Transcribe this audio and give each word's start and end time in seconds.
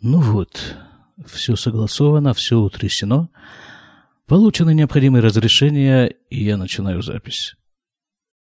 Ну 0.00 0.20
вот, 0.20 0.76
все 1.26 1.56
согласовано, 1.56 2.34
все 2.34 2.56
утрясено. 2.58 3.28
Получены 4.26 4.74
необходимые 4.74 5.22
разрешения, 5.22 6.14
и 6.30 6.44
я 6.44 6.56
начинаю 6.56 7.02
запись. 7.02 7.54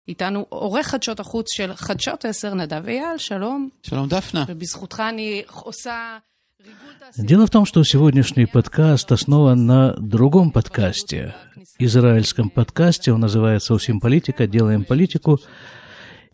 איתנו 0.07 0.45
עורך 0.49 0.87
חדשות 0.87 1.19
החוץ 1.19 1.53
של 1.53 1.75
חדשות 1.75 2.25
10, 2.25 2.53
נדב 2.53 2.87
אייל, 2.87 3.17
שלום. 3.17 3.69
שלום 3.83 4.07
דפנה. 4.09 4.45
ובזכותך 4.47 5.03
אני 5.09 5.43
עושה 5.47 6.17
ריגול 6.61 6.93
תעשייתי. 6.99 7.27
Дело 7.27 7.45
в 7.45 7.49
том, 7.49 7.65
что 7.65 7.83
сегодняшний 7.83 8.45
подкаст 8.45 9.11
основан 9.11 9.65
на 9.65 9.93
другом 9.97 10.51
подкасте, 10.51 11.35
израильском 11.79 12.49
подкасте. 12.49 13.11
Он 13.11 13.21
называется 13.21 13.73
«Усим 13.73 13.99
политика. 13.99 14.47
Делаем 14.47 14.83
политику». 14.85 15.39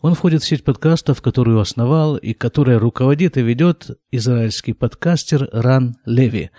он 0.03 0.15
входит 0.15 0.43
в 0.43 0.45
сеть 0.45 0.65
подкастов, 0.65 1.21
которую 1.21 1.61
основал 1.61 2.17
и 2.17 2.33
которая 2.33 2.77
руководит 2.77 3.37
и 3.37 3.41
ведет 3.41 3.97
израильский 4.11 4.73
подкастер 4.73 5.47
Ран 5.53 5.95
Леви. 6.05 6.51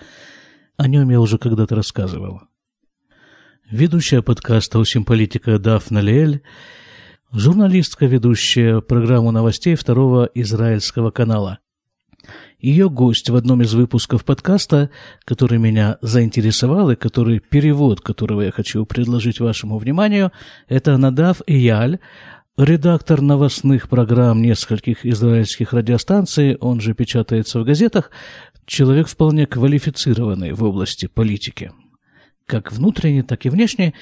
О 0.79 0.89
нем 0.89 1.11
я 1.11 1.21
уже 1.21 1.37
когда-то 1.37 1.75
рассказывал. 1.75 2.41
Ведущая 3.71 4.23
подкаста 4.23 4.79
«Усим 4.79 5.05
политика» 5.05 5.59
Дафна 5.59 5.99
Лиэль, 5.99 6.41
журналистка, 7.33 8.07
ведущая 8.07 8.81
программу 8.81 9.31
новостей 9.31 9.75
второго 9.75 10.25
израильского 10.33 11.11
канала. 11.11 11.59
Ее 12.59 12.89
гость 12.89 13.29
в 13.29 13.37
одном 13.37 13.61
из 13.61 13.75
выпусков 13.75 14.25
подкаста, 14.25 14.89
который 15.27 15.59
меня 15.59 15.99
заинтересовал 16.01 16.91
и 16.91 16.97
который 16.97 17.41
перевод 17.41 18.01
которого 18.01 18.41
я 18.41 18.53
хочу 18.53 18.87
предложить 18.87 19.39
вашему 19.39 19.77
вниманию, 19.77 20.33
это 20.67 20.97
Надав 20.97 21.43
Ияль, 21.47 21.99
редактор 22.57 23.21
новостных 23.21 23.89
программ 23.89 24.41
нескольких 24.43 25.05
израильских 25.05 25.73
радиостанций, 25.73 26.57
он 26.57 26.81
же 26.81 26.95
печатается 26.95 27.61
в 27.61 27.65
газетах, 27.65 28.11
человек 28.67 29.09
вполне 29.09 29.47
квалифицированный 29.47 30.53
в 30.53 30.63
области 30.63 31.07
политики. 31.07 31.73
Как 32.47 32.73
внутренне, 32.73 33.23
так 33.23 33.45
и 33.47 33.49
внешне, 33.49 33.95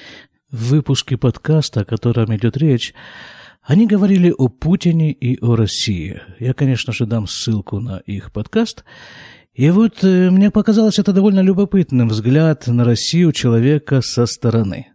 в 0.51 0.69
выпуске 0.69 1.17
подкаста, 1.17 1.81
о 1.81 1.85
котором 1.85 2.35
идет 2.35 2.57
речь, 2.57 2.93
они 3.63 3.87
говорили 3.87 4.33
о 4.37 4.49
Путине 4.49 5.11
и 5.11 5.39
о 5.41 5.55
России. 5.55 6.21
Я, 6.39 6.53
конечно 6.53 6.93
же, 6.93 7.05
дам 7.05 7.27
ссылку 7.27 7.79
на 7.79 7.99
их 7.99 8.31
подкаст. 8.31 8.83
И 9.53 9.69
вот 9.69 10.03
э, 10.03 10.29
мне 10.29 10.51
показалось 10.51 10.99
это 10.99 11.13
довольно 11.13 11.39
любопытным 11.39 12.09
взгляд 12.09 12.67
на 12.67 12.83
Россию 12.83 13.31
человека 13.31 14.01
со 14.01 14.25
стороны. 14.25 14.92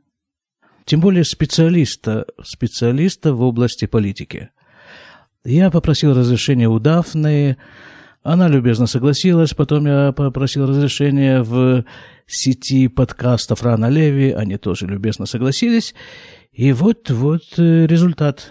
Тем 0.88 1.00
более 1.00 1.22
специалиста, 1.22 2.24
специалиста 2.42 3.34
в 3.34 3.42
области 3.42 3.84
политики. 3.84 4.48
Я 5.44 5.70
попросил 5.70 6.14
разрешения 6.14 6.66
у 6.66 6.78
Дафны, 6.78 7.58
она 8.22 8.48
любезно 8.48 8.86
согласилась, 8.86 9.52
потом 9.52 9.86
я 9.86 10.12
попросил 10.12 10.66
разрешения 10.66 11.42
в 11.42 11.84
сети 12.26 12.88
подкастов 12.88 13.62
Рана 13.62 13.90
Леви, 13.90 14.30
они 14.30 14.56
тоже 14.56 14.86
любезно 14.86 15.26
согласились. 15.26 15.94
И 16.52 16.72
вот-вот 16.72 17.42
э, 17.58 17.86
результат. 17.86 18.50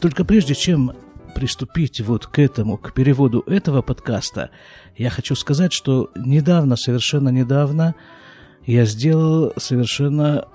Только 0.00 0.24
прежде 0.24 0.56
чем 0.56 0.90
приступить 1.36 2.00
вот 2.00 2.26
к 2.26 2.40
этому, 2.40 2.78
к 2.78 2.92
переводу 2.92 3.44
этого 3.46 3.80
подкаста, 3.80 4.50
я 4.96 5.08
хочу 5.08 5.36
сказать, 5.36 5.72
что 5.72 6.10
недавно, 6.16 6.74
совершенно 6.74 7.28
недавно, 7.28 7.94
я 8.66 8.84
сделал 8.84 9.52
совершенно 9.56 10.46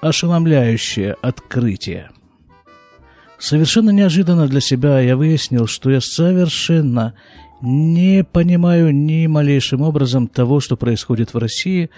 ошеломляющее 0.00 1.16
открытие. 1.22 2.10
Совершенно 3.38 3.90
неожиданно 3.90 4.46
для 4.46 4.60
себя 4.60 5.00
я 5.00 5.16
выяснил, 5.16 5.66
что 5.66 5.90
я 5.90 6.00
совершенно 6.00 7.14
не 7.60 8.24
понимаю 8.24 8.94
ни 8.94 9.26
малейшим 9.26 9.82
образом 9.82 10.28
того, 10.28 10.60
что 10.60 10.76
происходит 10.76 11.34
в 11.34 11.38
России, 11.38 11.90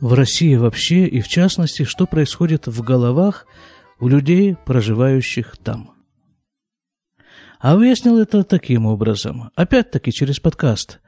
в 0.00 0.14
России 0.14 0.56
вообще 0.56 1.06
и 1.06 1.20
в 1.20 1.28
частности, 1.28 1.84
что 1.84 2.06
происходит 2.06 2.66
в 2.66 2.82
головах 2.82 3.46
у 4.00 4.08
людей, 4.08 4.56
проживающих 4.64 5.56
там. 5.62 5.90
А 7.60 7.76
выяснил 7.76 8.18
это 8.18 8.44
таким 8.44 8.86
образом, 8.86 9.50
опять-таки 9.56 10.12
через 10.12 10.38
подкаст. 10.38 11.00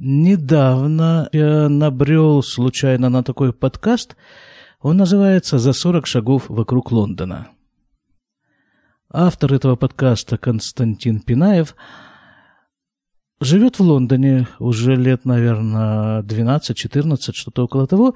Недавно 0.00 1.28
я 1.32 1.68
набрел 1.68 2.40
случайно 2.44 3.08
на 3.08 3.24
такой 3.24 3.52
подкаст, 3.52 4.16
он 4.80 4.96
называется 4.96 5.58
«За 5.58 5.72
40 5.72 6.06
шагов 6.06 6.44
вокруг 6.48 6.92
Лондона». 6.92 7.48
Автор 9.10 9.54
этого 9.54 9.74
подкаста 9.74 10.38
Константин 10.38 11.18
Пинаев 11.18 11.74
живет 13.40 13.80
в 13.80 13.82
Лондоне 13.82 14.46
уже 14.60 14.94
лет, 14.94 15.24
наверное, 15.24 16.22
12-14, 16.22 17.32
что-то 17.32 17.64
около 17.64 17.88
того, 17.88 18.14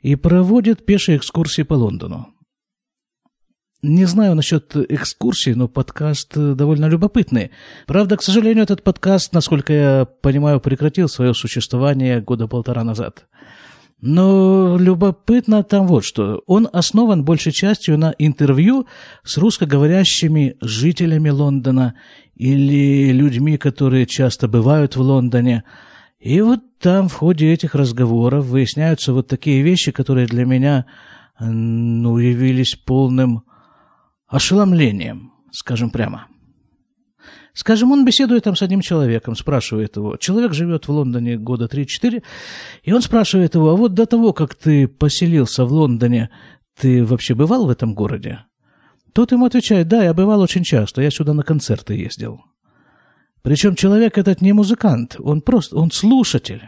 и 0.00 0.16
проводит 0.16 0.84
пешие 0.84 1.18
экскурсии 1.18 1.62
по 1.62 1.74
Лондону. 1.74 2.34
Не 3.88 4.04
знаю 4.04 4.34
насчет 4.34 4.74
экскурсий, 4.74 5.54
но 5.54 5.68
подкаст 5.68 6.36
довольно 6.36 6.86
любопытный. 6.86 7.52
Правда, 7.86 8.16
к 8.16 8.22
сожалению, 8.22 8.64
этот 8.64 8.82
подкаст, 8.82 9.32
насколько 9.32 9.72
я 9.72 10.08
понимаю, 10.22 10.58
прекратил 10.58 11.08
свое 11.08 11.34
существование 11.34 12.20
года 12.20 12.48
полтора 12.48 12.82
назад. 12.82 13.26
Но 14.00 14.76
любопытно 14.76 15.62
там 15.62 15.86
вот 15.86 16.04
что. 16.04 16.42
Он 16.48 16.68
основан 16.72 17.24
большей 17.24 17.52
частью 17.52 17.96
на 17.96 18.12
интервью 18.18 18.88
с 19.22 19.38
русскоговорящими 19.38 20.56
жителями 20.60 21.28
Лондона 21.28 21.94
или 22.34 23.12
людьми, 23.12 23.56
которые 23.56 24.06
часто 24.06 24.48
бывают 24.48 24.96
в 24.96 25.00
Лондоне. 25.00 25.62
И 26.18 26.40
вот 26.40 26.58
там 26.80 27.08
в 27.08 27.14
ходе 27.14 27.52
этих 27.52 27.76
разговоров 27.76 28.46
выясняются 28.46 29.12
вот 29.12 29.28
такие 29.28 29.62
вещи, 29.62 29.92
которые 29.92 30.26
для 30.26 30.44
меня 30.44 30.86
ну, 31.38 32.18
явились 32.18 32.74
полным 32.74 33.44
ошеломлением, 34.28 35.32
скажем 35.52 35.90
прямо. 35.90 36.26
Скажем, 37.56 37.90
он 37.90 38.04
беседует 38.04 38.44
там 38.44 38.54
с 38.54 38.60
одним 38.60 38.82
человеком, 38.82 39.34
спрашивает 39.34 39.96
его. 39.96 40.18
Человек 40.18 40.52
живет 40.52 40.88
в 40.88 40.90
Лондоне 40.90 41.38
года 41.38 41.64
3-4, 41.64 42.22
и 42.82 42.92
он 42.92 43.00
спрашивает 43.00 43.54
его, 43.54 43.70
а 43.70 43.76
вот 43.76 43.94
до 43.94 44.04
того, 44.04 44.34
как 44.34 44.54
ты 44.54 44.86
поселился 44.86 45.64
в 45.64 45.72
Лондоне, 45.72 46.28
ты 46.78 47.02
вообще 47.02 47.34
бывал 47.34 47.66
в 47.66 47.70
этом 47.70 47.94
городе? 47.94 48.44
Тот 49.14 49.32
ему 49.32 49.46
отвечает, 49.46 49.88
да, 49.88 50.04
я 50.04 50.12
бывал 50.12 50.42
очень 50.42 50.64
часто, 50.64 51.00
я 51.00 51.10
сюда 51.10 51.32
на 51.32 51.42
концерты 51.42 51.94
ездил. 51.94 52.42
Причем 53.40 53.74
человек 53.74 54.18
этот 54.18 54.42
не 54.42 54.52
музыкант, 54.52 55.16
он 55.18 55.40
просто, 55.40 55.78
он 55.78 55.90
слушатель. 55.90 56.62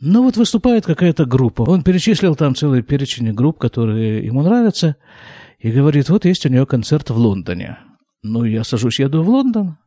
Ну 0.00 0.22
вот 0.24 0.36
выступает 0.36 0.84
какая-то 0.84 1.24
группа, 1.24 1.62
он 1.62 1.82
перечислил 1.82 2.34
там 2.34 2.54
целый 2.54 2.82
перечень 2.82 3.32
групп, 3.32 3.58
которые 3.58 4.26
ему 4.26 4.42
нравятся, 4.42 4.96
и 5.62 5.70
говорит, 5.70 6.08
вот 6.08 6.24
есть 6.24 6.44
у 6.44 6.48
нее 6.48 6.66
концерт 6.66 7.10
в 7.10 7.16
Лондоне. 7.16 7.78
Ну, 8.22 8.44
я 8.44 8.64
сажусь, 8.64 8.98
еду 8.98 9.22
в 9.22 9.28
Лондон. 9.28 9.78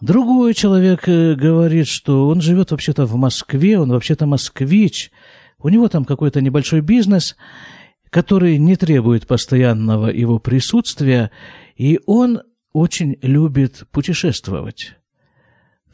Другой 0.00 0.54
человек 0.54 1.06
э, 1.06 1.34
говорит, 1.34 1.86
что 1.86 2.28
он 2.28 2.40
живет 2.40 2.70
вообще-то 2.70 3.04
в 3.04 3.14
Москве, 3.16 3.78
он 3.78 3.90
вообще-то 3.90 4.26
москвич. 4.26 5.10
У 5.58 5.68
него 5.68 5.88
там 5.88 6.04
какой-то 6.04 6.40
небольшой 6.40 6.80
бизнес, 6.80 7.36
который 8.10 8.56
не 8.58 8.76
требует 8.76 9.26
постоянного 9.26 10.06
его 10.06 10.38
присутствия, 10.38 11.30
и 11.76 12.00
он 12.06 12.42
очень 12.72 13.18
любит 13.20 13.84
путешествовать. 13.90 14.94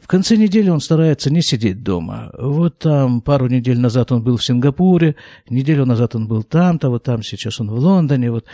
В 0.05 0.07
конце 0.07 0.35
недели 0.35 0.69
он 0.69 0.81
старается 0.81 1.31
не 1.31 1.41
сидеть 1.41 1.81
дома. 1.81 2.29
Вот 2.37 2.77
там 2.77 3.21
пару 3.21 3.47
недель 3.47 3.79
назад 3.79 4.11
он 4.11 4.21
был 4.21 4.37
в 4.37 4.45
Сингапуре, 4.45 5.15
неделю 5.49 5.83
назад 5.87 6.13
он 6.15 6.27
был 6.27 6.43
там-то, 6.43 6.91
вот 6.91 7.01
там 7.01 7.23
сейчас 7.23 7.59
он 7.59 7.71
в 7.71 7.79
Лондоне. 7.79 8.29
Вот. 8.29 8.45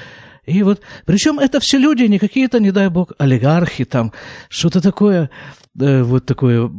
И 0.46 0.64
вот, 0.64 0.80
причем 1.06 1.40
это 1.40 1.60
все 1.60 1.78
люди, 1.78 2.04
не 2.04 2.20
какие-то, 2.20 2.62
не 2.62 2.72
дай 2.72 2.88
бог, 2.88 3.12
олигархи 3.18 3.84
там, 3.84 4.14
что-то 4.48 4.80
такое, 4.80 5.30
э, 5.78 6.04
вот 6.04 6.26
такое 6.26 6.72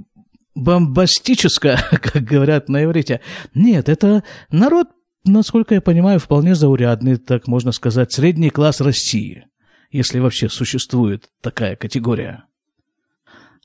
бомбастическое, 0.54 1.78
как 1.90 2.24
говорят 2.24 2.70
на 2.70 2.82
иврите. 2.82 3.20
Нет, 3.52 3.90
это 3.90 4.22
народ, 4.50 4.88
насколько 5.26 5.74
я 5.74 5.82
понимаю, 5.82 6.18
вполне 6.18 6.54
заурядный, 6.54 7.16
так 7.16 7.46
можно 7.46 7.72
сказать, 7.72 8.10
средний 8.10 8.48
класс 8.48 8.80
России, 8.80 9.48
если 9.90 10.18
вообще 10.18 10.48
существует 10.48 11.28
такая 11.42 11.76
категория. 11.76 12.44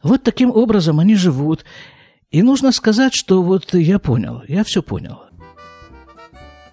Вот 0.03 0.23
таким 0.23 0.51
образом 0.51 0.99
они 0.99 1.15
живут. 1.15 1.65
И 2.29 2.43
нужно 2.43 2.71
сказать, 2.71 3.13
что 3.15 3.41
вот 3.41 3.73
я 3.73 3.99
понял, 3.99 4.43
я 4.47 4.63
все 4.63 4.83
понял. 4.83 5.21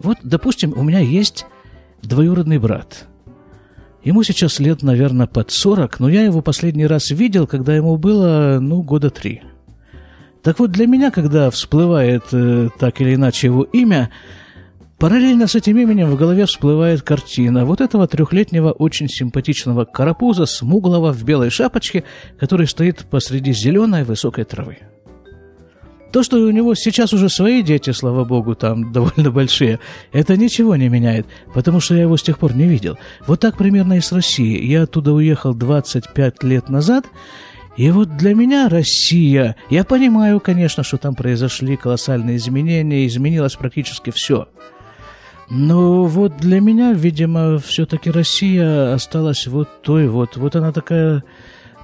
Вот, 0.01 0.19
допустим, 0.23 0.75
у 0.77 0.83
меня 0.83 0.99
есть 0.99 1.47
двоюродный 2.03 2.59
брат. 2.59 3.07
Ему 4.03 4.23
сейчас 4.23 4.59
лет, 4.61 4.83
наверное, 4.83 5.27
под 5.27 5.51
40, 5.51 6.01
но 6.01 6.09
я 6.11 6.23
его 6.23 6.43
последний 6.43 6.87
раз 6.87 7.11
видел, 7.11 7.47
когда 7.47 7.75
ему 7.75 7.97
было, 7.97 8.59
ну, 8.61 8.83
года 8.83 9.09
три. 9.09 9.43
Так 10.43 10.59
вот, 10.59 10.73
для 10.73 10.87
меня, 10.87 11.11
когда 11.11 11.51
всплывает 11.51 12.25
э, 12.33 12.69
так 12.79 13.01
или 13.01 13.15
иначе 13.15 13.47
его 13.47 13.63
имя, 13.63 14.11
Параллельно 14.99 15.49
с 15.49 15.55
этим 15.55 15.77
именем 15.79 16.09
в 16.11 16.17
голове 16.17 16.47
всплывает 16.47 17.03
картина 17.03 17.65
вот 17.65 17.81
этого 17.81 18.07
трехлетнего 18.07 18.71
очень 18.71 19.09
симпатичного 19.09 19.85
карапуза, 19.85 20.47
смуглого 20.47 21.13
в 21.13 21.25
белой 21.25 21.51
шапочке, 21.51 22.05
который 22.39 22.67
стоит 22.67 23.05
посреди 23.11 23.53
зеленой 23.53 24.05
высокой 24.05 24.45
травы. 24.45 24.79
То, 26.13 26.23
что 26.23 26.37
у 26.37 26.51
него 26.51 26.77
сейчас 26.77 27.13
уже 27.13 27.29
свои 27.29 27.61
дети, 27.61 27.91
слава 27.91 28.25
богу, 28.25 28.55
там 28.55 28.93
довольно 28.93 29.33
большие, 29.33 29.81
это 30.13 30.37
ничего 30.37 30.77
не 30.77 30.89
меняет, 30.89 31.27
потому 31.53 31.81
что 31.81 31.97
я 31.97 32.03
его 32.03 32.17
с 32.17 32.23
тех 32.23 32.39
пор 32.39 32.55
не 32.55 32.69
видел. 32.69 32.97
Вот 33.27 33.41
так 33.41 33.57
примерно 33.57 33.95
и 33.95 34.01
с 34.01 34.13
Россией. 34.13 34.65
Я 34.65 34.85
оттуда 34.85 35.13
уехал 35.13 35.55
25 35.55 36.45
лет 36.45 36.69
назад, 36.69 37.05
и 37.77 37.91
вот 37.91 38.17
для 38.17 38.33
меня 38.35 38.69
Россия, 38.69 39.57
я 39.71 39.83
понимаю, 39.83 40.39
конечно, 40.39 40.85
что 40.85 40.99
там 40.99 41.17
произошли 41.17 41.77
колоссальные 41.77 42.37
изменения, 42.37 43.09
изменилось 43.09 43.57
практически 43.57 44.11
все. 44.11 44.47
Но 45.51 46.05
вот 46.05 46.39
для 46.39 46.61
меня, 46.61 46.93
видимо, 46.93 47.59
все-таки 47.59 48.11
Россия 48.11 48.95
осталась 48.95 49.47
вот 49.47 49.83
той 49.83 50.09
вот, 50.09 50.37
вот 50.37 50.57
она 50.57 50.73
такая 50.73 51.23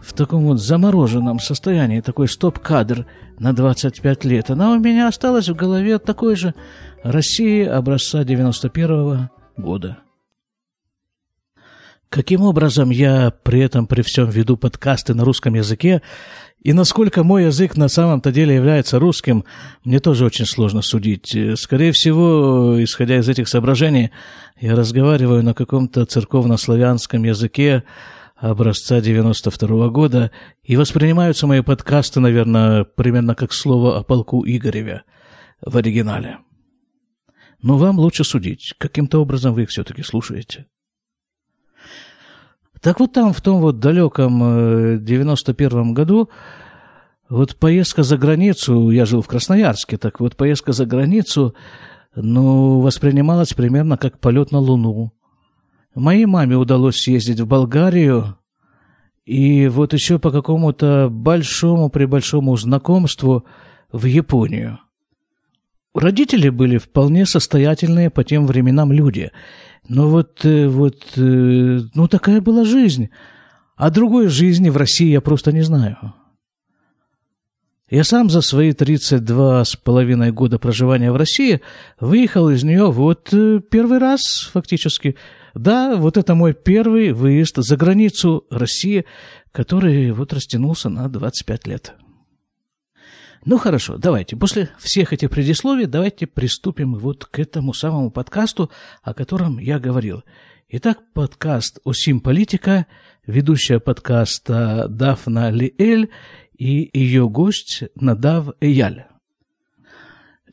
в 0.00 0.14
таком 0.14 0.44
вот 0.44 0.60
замороженном 0.60 1.38
состоянии, 1.40 2.00
такой 2.00 2.26
стоп-кадр 2.26 3.06
на 3.38 3.52
25 3.52 4.24
лет. 4.24 4.50
Она 4.50 4.72
у 4.72 4.78
меня 4.78 5.08
осталась 5.08 5.48
в 5.48 5.54
голове 5.54 5.98
такой 5.98 6.36
же 6.36 6.54
России 7.02 7.64
образца 7.64 8.24
91 8.24 8.90
-го 8.90 9.28
года. 9.56 9.98
Каким 12.08 12.42
образом 12.42 12.90
я 12.90 13.30
при 13.30 13.60
этом, 13.60 13.86
при 13.86 14.02
всем 14.02 14.28
веду 14.28 14.56
подкасты 14.56 15.14
на 15.14 15.24
русском 15.24 15.54
языке, 15.54 16.02
и 16.62 16.72
насколько 16.72 17.24
мой 17.24 17.44
язык 17.44 17.76
на 17.76 17.88
самом-то 17.88 18.32
деле 18.32 18.54
является 18.54 18.98
русским, 18.98 19.44
мне 19.84 19.98
тоже 19.98 20.26
очень 20.26 20.44
сложно 20.44 20.82
судить. 20.82 21.36
Скорее 21.58 21.92
всего, 21.92 22.82
исходя 22.82 23.18
из 23.18 23.28
этих 23.28 23.48
соображений, 23.48 24.10
я 24.60 24.76
разговариваю 24.76 25.42
на 25.42 25.54
каком-то 25.54 26.04
церковно-славянском 26.04 27.24
языке 27.24 27.84
образца 28.36 29.00
92 29.00 29.68
-го 29.68 29.90
года, 29.90 30.30
и 30.62 30.76
воспринимаются 30.76 31.46
мои 31.46 31.60
подкасты, 31.60 32.20
наверное, 32.20 32.84
примерно 32.84 33.34
как 33.34 33.52
слово 33.52 33.98
о 33.98 34.02
полку 34.02 34.44
Игореве 34.46 35.02
в 35.64 35.76
оригинале. 35.76 36.38
Но 37.62 37.76
вам 37.76 37.98
лучше 37.98 38.24
судить, 38.24 38.74
каким-то 38.78 39.20
образом 39.20 39.54
вы 39.54 39.64
их 39.64 39.68
все-таки 39.68 40.02
слушаете. 40.02 40.66
Так 42.80 42.98
вот 42.98 43.12
там, 43.12 43.32
в 43.32 43.40
том 43.42 43.60
вот 43.60 43.78
далеком 43.78 44.42
91-м 44.42 45.90
э, 45.90 45.92
году, 45.92 46.30
вот 47.28 47.56
поездка 47.56 48.02
за 48.02 48.16
границу, 48.16 48.90
я 48.90 49.04
жил 49.04 49.20
в 49.20 49.28
Красноярске, 49.28 49.98
так 49.98 50.18
вот 50.20 50.36
поездка 50.36 50.72
за 50.72 50.86
границу, 50.86 51.54
ну, 52.14 52.80
воспринималась 52.80 53.52
примерно 53.52 53.98
как 53.98 54.18
полет 54.18 54.50
на 54.50 54.58
Луну. 54.58 55.12
Моей 55.94 56.24
маме 56.24 56.56
удалось 56.56 57.02
съездить 57.02 57.40
в 57.40 57.46
Болгарию, 57.46 58.36
и 59.26 59.68
вот 59.68 59.92
еще 59.92 60.18
по 60.18 60.30
какому-то 60.30 61.08
большому 61.10 61.90
при 61.90 62.06
большому 62.06 62.56
знакомству 62.56 63.44
в 63.92 64.06
Японию. 64.06 64.78
Родители 65.94 66.48
были 66.48 66.78
вполне 66.78 67.26
состоятельные 67.26 68.08
по 68.08 68.24
тем 68.24 68.46
временам 68.46 68.90
люди– 68.90 69.32
но 69.90 70.08
вот, 70.08 70.44
э, 70.44 70.68
вот, 70.68 71.02
э, 71.16 71.80
ну 71.94 72.06
такая 72.06 72.40
была 72.40 72.64
жизнь. 72.64 73.10
А 73.74 73.90
другой 73.90 74.28
жизни 74.28 74.70
в 74.70 74.76
России 74.76 75.08
я 75.08 75.20
просто 75.20 75.50
не 75.50 75.62
знаю. 75.62 76.14
Я 77.90 78.04
сам 78.04 78.30
за 78.30 78.40
свои 78.40 78.72
32 78.72 79.64
с 79.64 79.74
половиной 79.74 80.30
года 80.30 80.60
проживания 80.60 81.10
в 81.10 81.16
России 81.16 81.60
выехал 81.98 82.50
из 82.50 82.62
нее 82.62 82.92
вот 82.92 83.30
э, 83.32 83.60
первый 83.68 83.98
раз 83.98 84.48
фактически. 84.52 85.16
Да, 85.54 85.96
вот 85.96 86.16
это 86.16 86.36
мой 86.36 86.54
первый 86.54 87.10
выезд 87.10 87.56
за 87.56 87.76
границу 87.76 88.44
России, 88.48 89.06
который 89.50 90.12
вот 90.12 90.32
растянулся 90.32 90.88
на 90.88 91.08
25 91.08 91.66
лет. 91.66 91.94
Ну 93.46 93.56
хорошо, 93.56 93.96
давайте, 93.96 94.36
после 94.36 94.68
всех 94.78 95.14
этих 95.14 95.30
предисловий, 95.30 95.86
давайте 95.86 96.26
приступим 96.26 96.94
вот 96.94 97.24
к 97.24 97.38
этому 97.38 97.72
самому 97.72 98.10
подкасту, 98.10 98.70
о 99.02 99.14
котором 99.14 99.58
я 99.58 99.78
говорил. 99.78 100.24
Итак, 100.68 100.98
подкаст 101.14 101.78
«Осим 101.86 102.20
политика», 102.20 102.86
ведущая 103.26 103.80
подкаста 103.80 104.88
Дафна 104.88 105.50
Лиэль 105.50 106.10
и 106.58 106.90
ее 106.92 107.30
гость 107.30 107.84
Надав 107.94 108.50
Эяль. 108.60 109.06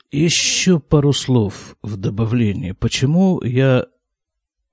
Еще 0.10 0.80
пару 0.80 1.12
слов 1.12 1.76
в 1.84 1.98
добавлении. 1.98 2.72
Почему 2.72 3.44
я 3.44 3.86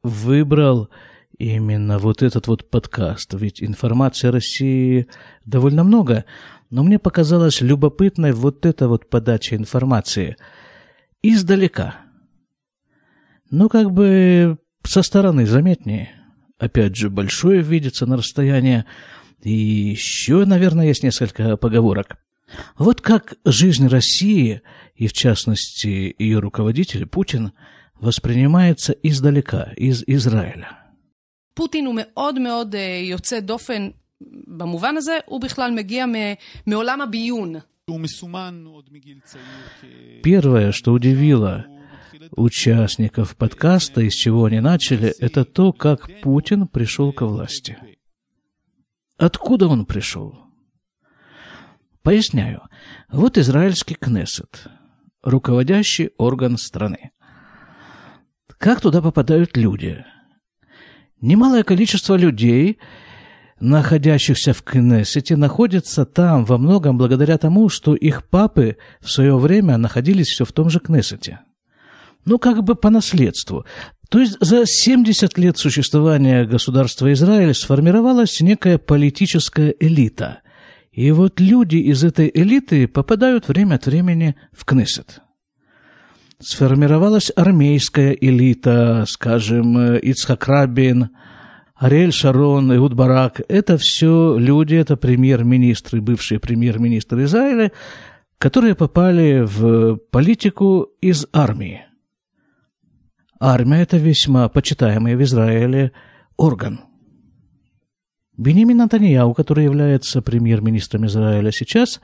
выбрал 0.05 0.89
именно 1.37 1.99
вот 1.99 2.23
этот 2.23 2.47
вот 2.47 2.71
подкаст? 2.71 3.35
Ведь 3.35 3.61
информации 3.61 4.29
о 4.29 4.33
России 4.33 5.09
довольно 5.45 5.83
много– 5.83 6.25
но 6.75 6.83
мне 6.83 6.99
показалась 6.99 7.61
любопытной 7.61 8.33
вот 8.33 8.67
эта 8.67 8.89
вот 8.89 9.09
подача 9.09 9.55
информации. 9.55 10.37
Издалека. 11.23 12.01
Ну, 13.49 13.69
как 13.69 13.93
бы 13.93 14.59
со 14.83 15.03
стороны 15.03 15.47
заметнее. 15.47 16.11
Опять 16.59 16.97
же, 16.97 17.11
большое 17.11 17.63
видится 17.63 18.07
на 18.07 18.17
расстоянии. 18.17 18.85
И 19.45 19.53
еще, 19.53 20.45
наверное, 20.47 20.87
есть 20.87 21.05
несколько 21.05 21.57
поговорок. 21.57 22.17
Вот 22.77 23.01
как 23.01 23.35
жизнь 23.45 23.87
России, 23.87 24.61
и 24.97 25.07
в 25.07 25.13
частности 25.13 26.13
ее 26.19 26.41
руководитель 26.41 27.07
Путин, 27.07 27.53
воспринимается 28.01 28.93
издалека, 28.95 29.71
из 29.77 30.03
Израиля. 30.09 30.77
Путин 31.55 31.87
умеод 31.87 32.37
меод 32.37 32.75
במובן 34.48 34.98
הזה, 34.98 35.18
הוא 35.26 35.42
בכלל 35.42 35.72
מגיע 35.72 36.06
מעולם 36.68 37.02
הביון. 37.02 37.56
Первое, 40.24 40.72
что 40.72 40.94
удивило 40.94 41.66
участников 42.32 43.36
подкаста, 43.36 44.02
из 44.02 44.14
чего 44.14 44.46
они 44.46 44.60
начали, 44.60 45.10
это 45.20 45.44
то, 45.44 45.74
как 45.74 46.08
Путин 46.22 46.68
пришел 46.68 47.12
к 47.12 47.22
власти. 47.22 47.78
Откуда 49.18 49.68
он 49.68 49.86
пришел? 49.86 50.38
Поясняю. 52.04 52.62
Вот 53.12 53.38
израильский 53.38 53.96
Кнессет, 53.96 54.68
руководящий 55.24 56.12
орган 56.18 56.58
страны. 56.58 57.12
Как 58.60 58.82
туда 58.82 59.02
попадают 59.02 59.58
люди? 59.58 60.06
Немалое 61.22 61.64
количество 61.64 62.16
людей 62.16 62.80
находящихся 63.65 64.53
в 64.53 64.63
Кнессете, 64.63 65.37
находятся 65.37 66.05
там 66.05 66.45
во 66.45 66.59
многом 66.59 66.99
благодаря 66.99 67.39
тому, 67.39 67.69
что 67.69 67.95
их 67.95 68.25
папы 68.25 68.77
в 69.01 69.11
свое 69.11 69.37
время 69.37 69.77
находились 69.79 70.29
все 70.29 70.45
в 70.45 70.53
том 70.53 70.71
же 70.71 70.81
Кнессете. 70.81 71.41
Ну, 72.25 72.39
как 72.39 72.63
бы 72.63 72.75
по 72.75 72.91
наследству. 72.91 73.65
То 74.09 74.21
есть 74.21 74.37
за 74.41 74.65
70 74.67 75.37
лет 75.39 75.59
существования 75.59 76.45
государства 76.45 77.13
Израиль 77.13 77.55
сформировалась 77.55 78.41
некая 78.41 78.79
политическая 78.79 79.75
элита. 79.81 80.41
И 80.93 81.11
вот 81.11 81.41
люди 81.41 81.77
из 81.77 82.05
этой 82.05 82.31
элиты 82.33 82.87
попадают 82.87 83.49
время 83.49 83.75
от 83.77 83.87
времени 83.87 84.37
в 84.53 84.65
Кнессет. 84.65 85.21
Сформировалась 86.39 87.33
армейская 87.35 88.13
элита, 88.13 89.05
скажем, 89.09 89.97
Ицхак 89.97 90.47
Рабин– 90.47 91.09
Ариэль 91.77 92.13
Шарон, 92.13 92.75
Иуд 92.77 92.95
Барак– 92.95 93.41
это 93.49 93.77
все 93.79 94.39
люди, 94.39 94.77
это 94.77 94.97
премьер-министры, 94.97 96.01
бывшие 96.01 96.39
премьер-министры 96.39 97.25
Израиля, 97.25 97.73
которые 98.39 98.77
попали 98.77 99.41
в 99.45 99.97
политику 100.11 100.89
из 101.01 101.27
армии. 101.33 101.85
Армия– 103.41 103.81
это 103.83 103.97
весьма 103.97 104.49
почитаемый 104.49 105.17
в 105.17 105.23
Израиле 105.25 105.91
орган. 106.37 106.81
Бенемин 108.37 108.77
Натаньяу, 108.77 109.35
который 109.35 109.65
является 109.65 110.23
премьер-министром 110.23 111.07
Израиля 111.07 111.51
сейчас, 111.51 112.01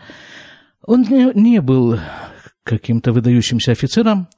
он 0.84 1.02
не 1.02 1.60
был 1.60 1.98
каким-то 2.64 3.12
выдающимся 3.12 3.70
офицером. 3.70 4.28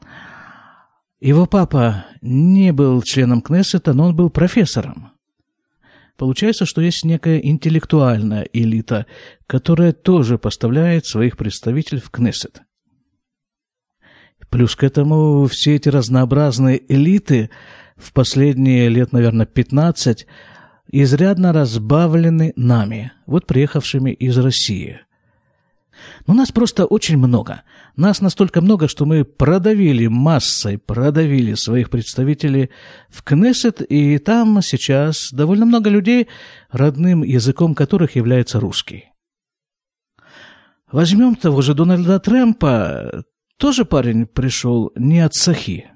Его 1.21 1.47
папа 1.47 2.05
не 2.21 2.73
был 2.73 3.01
членом 3.03 3.41
Кнессета, 3.41 3.95
но 3.95 4.07
он 4.07 4.17
был 4.17 4.29
профессором. 4.29 5.12
Получается, 6.23 6.67
что 6.67 6.81
есть 6.81 7.05
некая 7.05 7.38
интеллектуальная 7.38 8.47
элита, 8.52 9.07
которая 9.49 9.93
тоже 9.93 10.38
поставляет 10.38 11.05
своих 11.05 11.37
представителей 11.37 12.00
в 12.00 12.11
Кнессет. 12.11 12.62
Плюс 14.49 14.76
к 14.76 14.85
этому 14.85 15.47
все 15.47 15.75
эти 15.75 15.88
разнообразные 15.88 16.81
элиты 16.87 17.50
в 17.97 18.12
последние 18.12 18.88
лет, 18.88 19.11
наверное, 19.11 19.47
15 19.47 20.29
изрядно 20.93 21.52
разбавлены 21.52 22.52
нами, 22.55 23.11
вот 23.26 23.49
приехавшими 23.49 24.12
из 24.12 24.38
России. 24.38 25.00
Но 26.26 26.34
нас 26.34 26.52
просто 26.52 26.87
очень 26.87 27.16
много. 27.16 27.62
Нас 27.96 28.20
настолько 28.20 28.61
много, 28.61 28.88
что 28.88 29.04
мы 29.04 29.25
продавили 29.25 30.06
массой, 30.06 30.78
продавили 30.78 31.54
своих 31.54 31.90
представителей 31.90 32.70
в 33.08 33.22
Кнессет, 33.22 33.82
и 33.82 34.18
там 34.18 34.61
сейчас 34.62 35.30
довольно 35.32 35.66
много 35.66 35.90
людей, 35.90 36.28
родным 36.70 37.22
языком 37.22 37.75
которых 37.75 38.16
является 38.16 38.61
русский. 38.61 39.11
Возьмем 40.90 41.37
того 41.37 41.62
же 41.62 41.75
Дональда 41.75 42.20
Трэмпа, 42.20 43.25
тоже 43.56 43.84
парень 43.84 44.26
пришел 44.26 44.92
не 44.96 45.20
от 45.20 45.34
Сахи. 45.34 45.90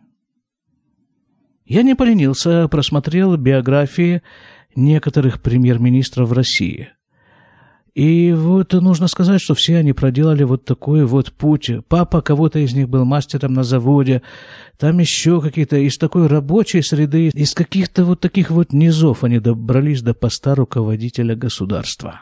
Я 1.67 1.83
не 1.83 1.95
поленился, 1.95 2.69
просмотрел 2.69 3.37
биографии 3.37 4.23
некоторых 4.75 5.43
премьер-министров 5.43 6.33
России. 6.33 6.96
И 7.97 8.35
вот 8.35 8.75
нужно 8.75 9.09
сказать, 9.09 9.41
что 9.41 9.55
все 9.55 9.79
они 9.79 9.95
проделали 9.95 10.43
вот 10.43 10.67
такой 10.67 11.07
вот 11.07 11.33
путь. 11.33 11.71
Папа 11.89 12.21
кого-то 12.21 12.59
из 12.59 12.75
них 12.75 12.91
был 12.91 13.07
мастером 13.07 13.55
на 13.55 13.65
заводе, 13.65 14.21
там 14.77 14.99
еще 14.99 15.41
какие-то 15.41 15.79
из 15.79 15.97
такой 15.97 16.27
рабочей 16.27 16.83
среды, 16.83 17.29
из 17.29 17.55
каких-то 17.55 18.05
вот 18.05 18.21
таких 18.21 18.51
вот 18.51 18.75
низов 18.75 19.25
они 19.25 19.39
добрались 19.39 20.03
до 20.03 20.13
поста 20.13 20.55
руководителя 20.55 21.35
государства. 21.35 22.21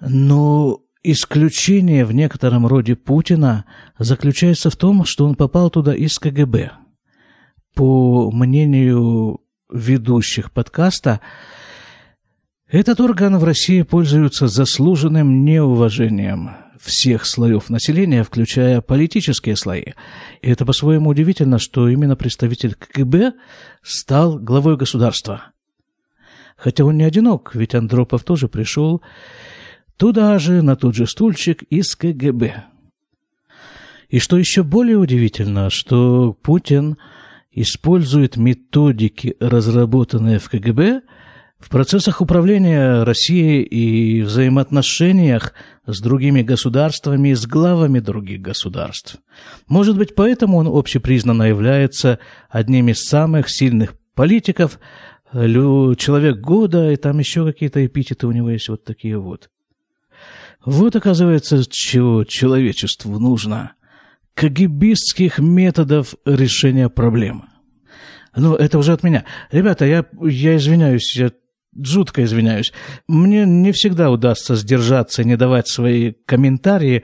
Но 0.00 0.80
исключение 1.02 2.06
в 2.06 2.14
некотором 2.14 2.66
роде 2.66 2.96
Путина 2.96 3.66
заключается 3.98 4.70
в 4.70 4.76
том, 4.76 5.04
что 5.04 5.26
он 5.26 5.34
попал 5.34 5.68
туда 5.68 5.94
из 5.94 6.18
КГБ. 6.18 6.70
По 7.74 8.30
мнению 8.30 9.42
ведущих 9.70 10.50
подкаста, 10.50 11.20
этот 12.70 13.00
орган 13.00 13.38
в 13.38 13.44
России 13.44 13.82
пользуется 13.82 14.48
заслуженным 14.48 15.44
неуважением 15.44 16.50
всех 16.80 17.26
слоев 17.26 17.68
населения, 17.68 18.22
включая 18.22 18.80
политические 18.80 19.56
слои. 19.56 19.92
И 20.40 20.50
это 20.50 20.64
по-своему 20.64 21.10
удивительно, 21.10 21.58
что 21.58 21.88
именно 21.88 22.16
представитель 22.16 22.74
КГБ 22.74 23.34
стал 23.82 24.38
главой 24.38 24.76
государства. 24.76 25.52
Хотя 26.56 26.84
он 26.84 26.96
не 26.96 27.04
одинок, 27.04 27.54
ведь 27.54 27.74
Андропов 27.74 28.24
тоже 28.24 28.48
пришел 28.48 29.02
Туда 30.00 30.38
же, 30.38 30.62
на 30.62 30.76
тот 30.76 30.94
же 30.94 31.06
стульчик 31.06 31.62
из 31.64 31.94
КГБ. 31.94 32.64
И 34.08 34.18
что 34.18 34.38
еще 34.38 34.62
более 34.62 34.96
удивительно, 34.96 35.68
что 35.68 36.32
Путин 36.32 36.96
использует 37.52 38.38
методики, 38.38 39.36
разработанные 39.40 40.38
в 40.38 40.48
КГБ, 40.48 41.02
в 41.60 41.68
процессах 41.68 42.20
управления 42.20 43.04
Россией 43.04 43.62
и 43.62 44.22
взаимоотношениях 44.22 45.52
с 45.86 46.00
другими 46.00 46.42
государствами 46.42 47.28
и 47.28 47.34
с 47.34 47.46
главами 47.46 48.00
других 48.00 48.40
государств. 48.40 49.18
Может 49.68 49.96
быть, 49.96 50.14
поэтому 50.14 50.56
он 50.56 50.66
общепризнанно 50.66 51.44
является 51.44 52.18
одним 52.48 52.88
из 52.88 53.04
самых 53.04 53.50
сильных 53.50 53.94
политиков, 54.14 54.80
человек 55.32 56.38
года, 56.38 56.90
и 56.90 56.96
там 56.96 57.18
еще 57.20 57.44
какие-то 57.44 57.84
эпитеты 57.86 58.26
у 58.26 58.32
него 58.32 58.50
есть 58.50 58.68
вот 58.68 58.84
такие 58.84 59.18
вот. 59.18 59.48
Вот, 60.64 60.96
оказывается, 60.96 61.64
чего 61.70 62.24
человечеству 62.24 63.18
нужно. 63.18 63.72
Кагибистских 64.34 65.38
методов 65.38 66.14
решения 66.24 66.88
проблем. 66.88 67.44
Ну, 68.34 68.54
это 68.54 68.78
уже 68.78 68.92
от 68.92 69.02
меня. 69.02 69.24
Ребята, 69.50 69.84
я, 69.84 70.04
я 70.20 70.56
извиняюсь, 70.56 71.16
я 71.16 71.30
жутко 71.83 72.23
извиняюсь. 72.23 72.71
Мне 73.07 73.45
не 73.45 73.71
всегда 73.71 74.09
удастся 74.09 74.55
сдержаться 74.55 75.21
и 75.21 75.25
не 75.25 75.37
давать 75.37 75.67
свои 75.67 76.13
комментарии 76.25 77.03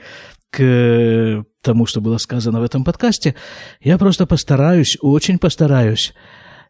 к 0.50 1.46
тому, 1.62 1.86
что 1.86 2.02
было 2.02 2.18
сказано 2.18 2.60
в 2.60 2.64
этом 2.64 2.84
подкасте. 2.84 3.36
Я 3.82 3.98
просто 3.98 4.26
постараюсь, 4.26 4.98
очень 5.02 5.40
постараюсь 5.40 6.14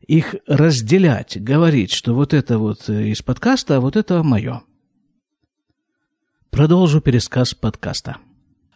их 0.08 0.36
разделять, 0.48 1.42
говорить, 1.42 1.94
что 1.94 2.14
вот 2.14 2.34
это 2.34 2.58
вот 2.58 2.90
из 2.90 3.22
подкаста, 3.22 3.78
а 3.78 3.80
вот 3.80 3.96
это 3.96 4.24
мое. 4.24 4.62
Продолжу 6.50 7.00
пересказ 7.02 7.54
подкаста. 7.54 8.18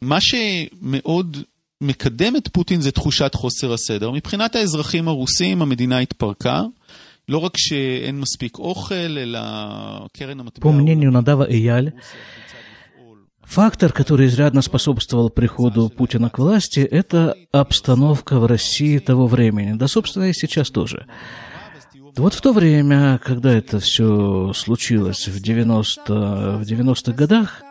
מה 0.01 0.17
שמאוד 0.21 1.37
מקדם 1.81 2.35
את 2.35 2.47
פוטין 2.47 2.81
זה 2.81 2.91
תחושת 2.91 3.35
חוסר 3.35 3.73
הסדר. 3.73 4.11
מבחינת 4.11 4.55
האזרחים 4.55 5.07
הרוסים 5.07 5.61
המדינה 5.61 5.99
התפרקה. 5.99 6.63
לא 7.29 7.37
רק 7.37 7.57
שאין 7.57 8.19
מספיק 8.19 8.57
אוכל, 8.57 9.17
אלא 9.17 9.39
קרן 10.13 10.39
המטבע... 10.39 10.63
По 10.63 10.71
мнению 10.71 11.11
Надава 11.11 11.45
Эяль, 11.49 11.93
Фактор, 13.45 13.93
который 13.93 14.25
изрядно 14.27 14.61
способствовал 14.61 15.29
приходу 15.29 15.89
Путина 15.89 16.29
к 16.29 16.39
власти, 16.39 16.79
это 16.79 17.35
обстановка 17.51 18.39
в 18.39 18.45
России 18.45 18.97
того 18.97 19.27
времени, 19.27 19.77
да, 19.77 19.87
собственно, 19.87 20.25
и 20.25 20.33
сейчас 20.33 20.71
тоже. 20.71 21.05
Вот 22.17 22.33
в 22.33 22.41
то 22.41 22.53
время, 22.53 23.19
когда 23.23 23.53
это 23.53 23.79
все 23.79 24.51
случилось 24.53 25.27
в 25.27 25.39
90, 25.39 26.57
в 26.57 26.61
90-х 26.61 27.11
годах, 27.11 27.61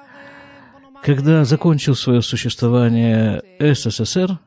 когда 1.03 1.45
закончил 1.45 1.97
свое 1.97 2.23
существование 2.23 3.43
СССР, 3.59 4.39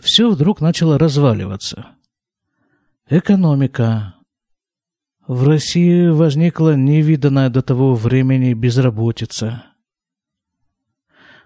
все 0.00 0.30
вдруг 0.30 0.60
начало 0.60 0.98
разваливаться. 0.98 1.86
Экономика. 3.09 4.15
В 5.27 5.45
России 5.45 6.07
возникла 6.07 6.75
невиданная 6.75 7.49
до 7.49 7.61
того 7.61 7.95
времени 7.95 8.53
безработица. 8.53 9.65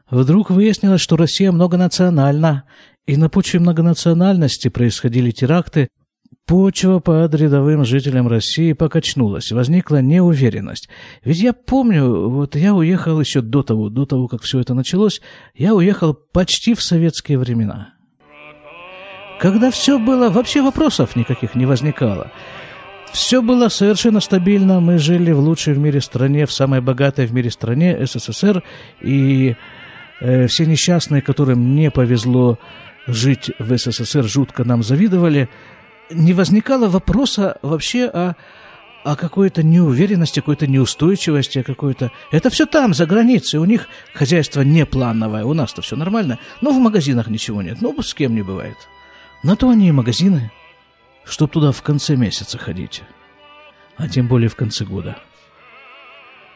Вдруг 0.07 0.51
выяснилось, 0.51 1.01
что 1.01 1.17
Россия 1.17 1.51
многонациональна, 1.51 2.65
и 3.07 3.17
на 3.17 3.27
почве 3.29 3.59
многонациональности 3.59 4.67
происходили 4.67 5.31
теракты, 5.31 5.89
Почва 6.45 6.99
под 6.99 7.35
рядовым 7.35 7.83
жителям 7.83 8.29
России 8.29 8.71
покачнулась, 8.71 9.51
возникла 9.51 10.01
неуверенность. 10.01 10.87
Ведь 11.25 11.39
я 11.39 11.51
помню, 11.51 12.29
вот 12.29 12.55
я 12.55 12.73
уехал 12.73 13.19
еще 13.19 13.41
до 13.41 13.63
того, 13.63 13.89
до 13.89 14.05
того, 14.05 14.29
как 14.29 14.43
все 14.43 14.61
это 14.61 14.73
началось, 14.73 15.21
я 15.55 15.75
уехал 15.75 16.13
почти 16.13 16.73
в 16.73 16.81
советские 16.81 17.37
времена. 17.37 17.96
Когда 19.39 19.69
все 19.71 19.99
было, 19.99 20.29
вообще 20.29 20.61
вопросов 20.61 21.15
никаких 21.15 21.55
не 21.55 21.65
возникало. 21.65 22.31
Все 23.11 23.41
было 23.41 23.69
совершенно 23.69 24.19
стабильно, 24.19 24.79
мы 24.79 24.97
жили 24.97 25.31
в 25.31 25.39
лучшей 25.39 25.73
в 25.73 25.79
мире 25.79 26.01
стране, 26.01 26.45
в 26.45 26.51
самой 26.51 26.81
богатой 26.81 27.25
в 27.25 27.33
мире 27.33 27.49
стране 27.51 28.05
СССР, 28.05 28.63
и 29.01 29.55
э, 30.19 30.47
все 30.47 30.65
несчастные, 30.65 31.21
которым 31.21 31.75
не 31.75 31.89
повезло 31.89 32.59
жить 33.05 33.51
в 33.59 33.77
СССР, 33.77 34.25
жутко 34.25 34.63
нам 34.63 34.83
завидовали– 34.83 35.49
не 36.09 36.33
возникало 36.33 36.87
вопроса 36.87 37.57
вообще 37.61 38.05
о, 38.05 38.35
о 39.03 39.15
какой-то 39.15 39.63
неуверенности, 39.63 40.39
какой-то 40.39 40.67
неустойчивости, 40.67 41.61
какой-то... 41.61 42.11
Это 42.31 42.49
все 42.49 42.65
там, 42.65 42.93
за 42.93 43.05
границей. 43.05 43.59
У 43.59 43.65
них 43.65 43.87
хозяйство 44.13 44.61
не 44.61 44.85
плановое. 44.85 45.45
У 45.45 45.53
нас-то 45.53 45.81
все 45.81 45.95
нормально. 45.95 46.39
Но 46.61 46.71
в 46.71 46.79
магазинах 46.79 47.27
ничего 47.27 47.61
нет. 47.61 47.77
Ну, 47.81 48.01
с 48.01 48.13
кем 48.13 48.35
не 48.35 48.41
бывает. 48.41 48.77
На 49.43 49.55
то 49.55 49.69
они 49.69 49.87
и 49.87 49.91
магазины, 49.91 50.51
чтоб 51.23 51.51
туда 51.51 51.71
в 51.71 51.81
конце 51.81 52.15
месяца 52.15 52.57
ходить. 52.57 53.03
А 53.97 54.07
тем 54.07 54.27
более 54.27 54.49
в 54.49 54.55
конце 54.55 54.85
года. 54.85 55.17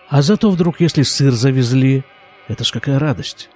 А 0.09 0.21
зато 0.21 0.49
вдруг, 0.49 0.81
если 0.81 1.03
сыр 1.03 1.33
завезли, 1.33 2.03
это 2.47 2.63
ж 2.63 2.71
какая 2.71 2.99
радость. 2.99 3.49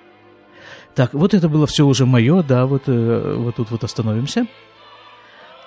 Так, 0.95 1.13
вот 1.13 1.33
это 1.33 1.49
было 1.49 1.67
все 1.67 1.85
уже 1.85 2.05
мое, 2.05 2.41
да, 2.43 2.65
вот, 2.65 2.83
э, 2.87 3.35
вот 3.37 3.57
тут 3.57 3.71
вот 3.71 3.83
остановимся. 3.83 4.47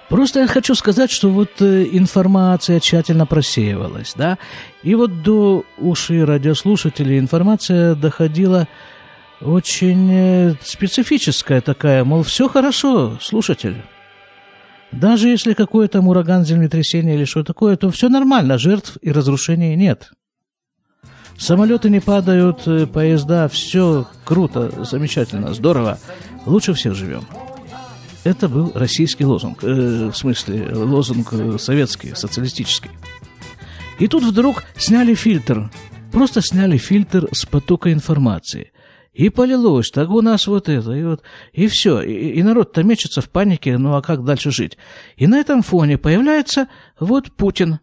Просто 0.08 0.40
я 0.40 0.46
хочу 0.46 0.74
сказать, 0.74 1.10
что 1.10 1.28
вот 1.28 1.60
э, 1.60 1.86
информация 1.92 2.80
тщательно 2.80 3.26
просеивалась, 3.26 4.14
да, 4.16 4.38
и 4.82 4.94
вот 4.94 5.22
до 5.22 5.64
ушей 5.76 6.24
радиослушателей 6.24 7.18
информация 7.18 7.94
доходила 7.94 8.66
очень 9.40 10.10
э, 10.12 10.54
специфическая 10.62 11.60
такая, 11.60 12.04
мол, 12.04 12.22
все 12.22 12.48
хорошо, 12.48 13.18
слушатель. 13.20 13.76
Даже 14.90 15.28
если 15.28 15.52
какой 15.52 15.86
то 15.88 16.00
ураган, 16.00 16.44
землетрясение 16.44 17.14
или 17.14 17.24
что 17.24 17.44
такое, 17.44 17.76
то 17.76 17.90
все 17.90 18.08
нормально, 18.08 18.58
жертв 18.58 18.96
и 19.02 19.12
разрушений 19.12 19.76
нет. 19.76 20.10
Самолеты 21.36 21.88
не 21.88 22.00
падают, 22.00 22.66
э, 22.66 22.86
поезда, 22.86 23.48
все 23.48 24.08
круто, 24.24 24.84
замечательно, 24.84 25.54
здорово. 25.54 25.98
Лучше 26.46 26.72
всех 26.74 26.94
живем. 26.94 27.24
Это 28.24 28.48
был 28.48 28.72
российский 28.74 29.24
лозунг, 29.24 29.62
э, 29.62 30.10
в 30.12 30.16
смысле 30.16 30.74
лозунг 30.74 31.32
э, 31.32 31.58
советский, 31.58 32.14
социалистический. 32.16 32.90
И 34.00 34.08
тут 34.08 34.24
вдруг 34.24 34.64
сняли 34.76 35.14
фильтр, 35.14 35.70
просто 36.10 36.42
сняли 36.42 36.76
фильтр 36.76 37.28
с 37.32 37.46
потока 37.46 37.92
информации. 37.92 38.72
И 39.18 39.30
полилось, 39.30 39.90
так 39.90 40.10
у 40.10 40.22
нас 40.22 40.46
вот 40.46 40.68
это, 40.68 40.92
и 40.92 41.02
вот, 41.02 41.22
и 41.52 41.66
все. 41.66 42.00
И, 42.02 42.38
и 42.38 42.42
народ-то 42.44 42.84
мечется 42.84 43.20
в 43.20 43.28
панике, 43.28 43.76
ну 43.76 43.96
а 43.96 44.00
как 44.00 44.24
дальше 44.24 44.52
жить? 44.52 44.78
И 45.16 45.26
на 45.26 45.40
этом 45.40 45.62
фоне 45.62 45.98
появляется 45.98 46.68
вот 47.00 47.32
Путин. 47.32 47.80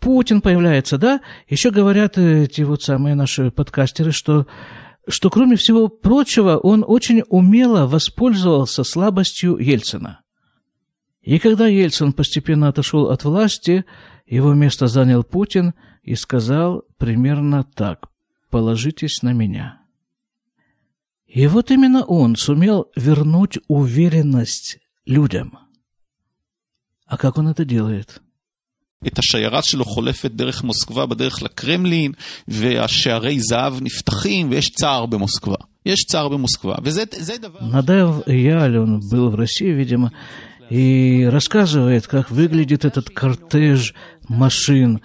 Путин 0.00 0.42
появляется, 0.42 0.98
да? 0.98 1.22
Еще 1.48 1.70
говорят 1.70 2.18
эти 2.18 2.60
вот 2.60 2.82
самые 2.82 3.14
наши 3.14 3.50
подкастеры, 3.50 4.12
что, 4.12 4.46
что 5.08 5.30
кроме 5.30 5.56
всего 5.56 5.88
прочего, 5.88 6.58
он 6.58 6.84
очень 6.86 7.22
умело 7.30 7.86
воспользовался 7.86 8.84
слабостью 8.84 9.56
Ельцина. 9.56 10.20
И 11.22 11.38
когда 11.38 11.68
Ельцин 11.68 12.12
постепенно 12.12 12.68
отошел 12.68 13.08
от 13.08 13.24
власти, 13.24 13.86
его 14.26 14.52
место 14.52 14.88
занял 14.88 15.24
Путин 15.24 15.72
и 16.02 16.14
сказал 16.16 16.82
примерно 16.98 17.64
так 17.64 18.10
«положитесь 18.50 19.22
на 19.22 19.32
меня». 19.32 19.79
И 21.29 21.47
вот 21.47 21.71
именно 21.71 22.03
он 22.05 22.35
сумел 22.35 22.91
вернуть 22.95 23.59
уверенность 23.67 24.79
людям. 25.05 25.57
А 27.05 27.17
как 27.17 27.37
он 27.37 27.47
это 27.47 27.65
делает? 27.65 28.21
את 29.07 29.19
השיירה 29.19 29.61
שלו 29.61 29.85
חולפת 29.85 30.31
דרך 30.31 30.63
מוסקבה 30.63 31.05
בדרך 31.05 31.43
לקרמלין, 31.43 32.11
והשערי 32.47 33.39
זהב 33.39 33.73
נפתחים, 33.81 34.49
ויש 34.49 34.69
צער 34.69 35.05
במוסקבה. 35.05 35.55
יש 35.85 35.99
צער 36.05 36.27
במוסקבה, 36.27 36.75
וזה 36.83 37.03
דבר... 37.41 37.59
Надев 37.59 38.27
Яль, 38.27 38.77
он 38.77 39.01
был 39.11 39.29
в 39.29 39.35
России, 39.35 39.71
видимо, 39.71 40.11
и 40.69 41.27
рассказывает, 41.31 42.07
как 42.07 42.31
выглядит 42.31 42.85
этот 42.85 43.09
кортеж 43.09 43.93
машин, 44.27 45.01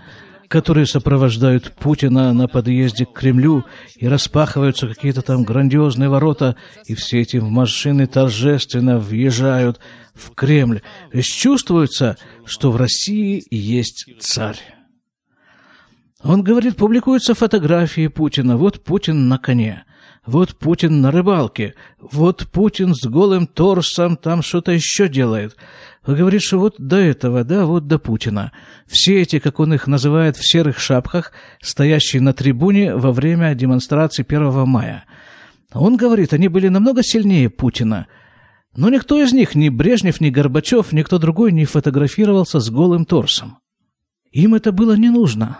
которые 0.55 0.85
сопровождают 0.85 1.73
Путина 1.73 2.31
на 2.31 2.47
подъезде 2.47 3.05
к 3.05 3.11
Кремлю, 3.11 3.65
и 3.97 4.07
распахиваются 4.07 4.87
какие-то 4.87 5.21
там 5.21 5.43
грандиозные 5.43 6.07
ворота, 6.07 6.55
и 6.85 6.95
все 6.95 7.19
эти 7.19 7.35
машины 7.35 8.07
торжественно 8.07 8.97
въезжают 8.97 9.81
в 10.13 10.33
Кремль. 10.33 10.79
То 11.11 11.17
есть 11.17 11.35
чувствуется, 11.35 12.15
что 12.45 12.71
в 12.71 12.77
России 12.77 13.43
есть 13.51 14.05
царь. 14.21 14.61
Он 16.23 16.41
говорит, 16.41 16.77
публикуются 16.77 17.33
фотографии 17.33 18.07
Путина. 18.07 18.55
Вот 18.55 18.81
Путин 18.81 19.27
на 19.27 19.37
коне. 19.37 19.83
Вот 20.25 20.57
Путин 20.57 21.01
на 21.01 21.11
рыбалке. 21.11 21.75
Вот 21.99 22.47
Путин 22.49 22.95
с 22.95 23.05
голым 23.05 23.45
торсом 23.45 24.15
там 24.15 24.41
что-то 24.41 24.71
еще 24.71 25.09
делает. 25.09 25.57
Вы 26.05 26.15
говорите, 26.15 26.45
что 26.45 26.59
вот 26.59 26.75
до 26.77 26.97
этого, 26.97 27.43
да, 27.43 27.65
вот 27.65 27.87
до 27.87 27.97
Путина. 27.97 28.51
Все 28.85 29.21
эти, 29.21 29.39
как 29.39 29.59
он 29.59 29.73
их 29.73 29.87
называет, 29.87 30.37
в 30.37 30.47
серых 30.47 30.79
шапках, 30.79 31.31
стоящие 31.61 32.21
на 32.21 32.33
трибуне 32.33 32.95
во 32.95 33.11
время 33.11 33.55
демонстрации 33.55 34.25
1 34.27 34.67
мая. 34.67 35.05
Он 35.73 35.97
говорит, 35.97 36.31
они 36.33 36.47
были 36.47 36.67
намного 36.67 37.01
сильнее 37.01 37.49
Путина. 37.49 38.07
Но 38.75 38.89
никто 38.89 39.19
из 39.21 39.33
них, 39.33 39.55
ни 39.55 39.69
Брежнев, 39.69 40.21
ни 40.21 40.29
Горбачев, 40.29 40.91
никто 40.91 41.17
другой 41.17 41.51
не 41.51 41.65
фотографировался 41.65 42.59
с 42.59 42.69
голым 42.69 43.05
торсом. 43.05 43.57
Им 44.31 44.53
это 44.53 44.71
было 44.71 44.95
не 44.95 45.09
нужно. 45.09 45.57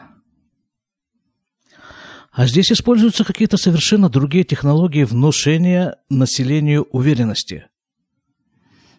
А 2.31 2.45
здесь 2.45 2.71
используются 2.71 3.23
какие-то 3.23 3.57
совершенно 3.57 4.09
другие 4.09 4.43
технологии 4.43 5.05
внушения 5.05 5.95
населению 6.09 6.83
уверенности. 6.91 7.67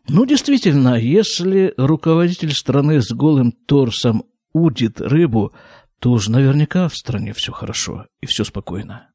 Ну, 0.08 0.24
действительно, 0.24 0.98
если 0.98 1.74
руководитель 1.76 2.52
страны 2.52 3.02
с 3.02 3.10
голым 3.10 3.52
торсом 3.52 4.24
удит 4.52 5.00
рыбу, 5.00 5.52
то 5.98 6.12
уж 6.12 6.28
наверняка 6.28 6.88
в 6.88 6.96
стране 6.96 7.32
все 7.32 7.52
хорошо 7.52 8.06
и 8.20 8.26
все 8.26 8.44
спокойно. 8.44 9.10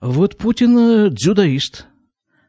Вот 0.00 0.36
Путин 0.36 0.78
э, 0.78 1.10
дзюдоист. 1.10 1.86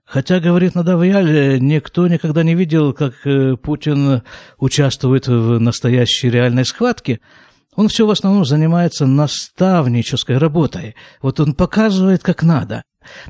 Хотя, 0.05 0.39
говорит 0.39 0.75
Надавьяль, 0.75 1.59
никто 1.59 2.07
никогда 2.07 2.43
не 2.43 2.55
видел, 2.55 2.93
как 2.93 3.25
э, 3.25 3.55
Путин 3.57 4.21
участвует 4.57 5.27
в 5.27 5.59
настоящей 5.59 6.29
реальной 6.29 6.65
схватке– 6.65 7.19
он 7.77 7.89
все 7.89 8.07
в 8.07 8.09
основном 8.09 8.43
занимается 8.43 9.05
наставнической 9.05 10.39
работой. 10.39 10.95
Вот 11.21 11.39
он 11.39 11.53
показывает, 11.53 12.23
как 12.23 12.41
надо. 12.41 12.81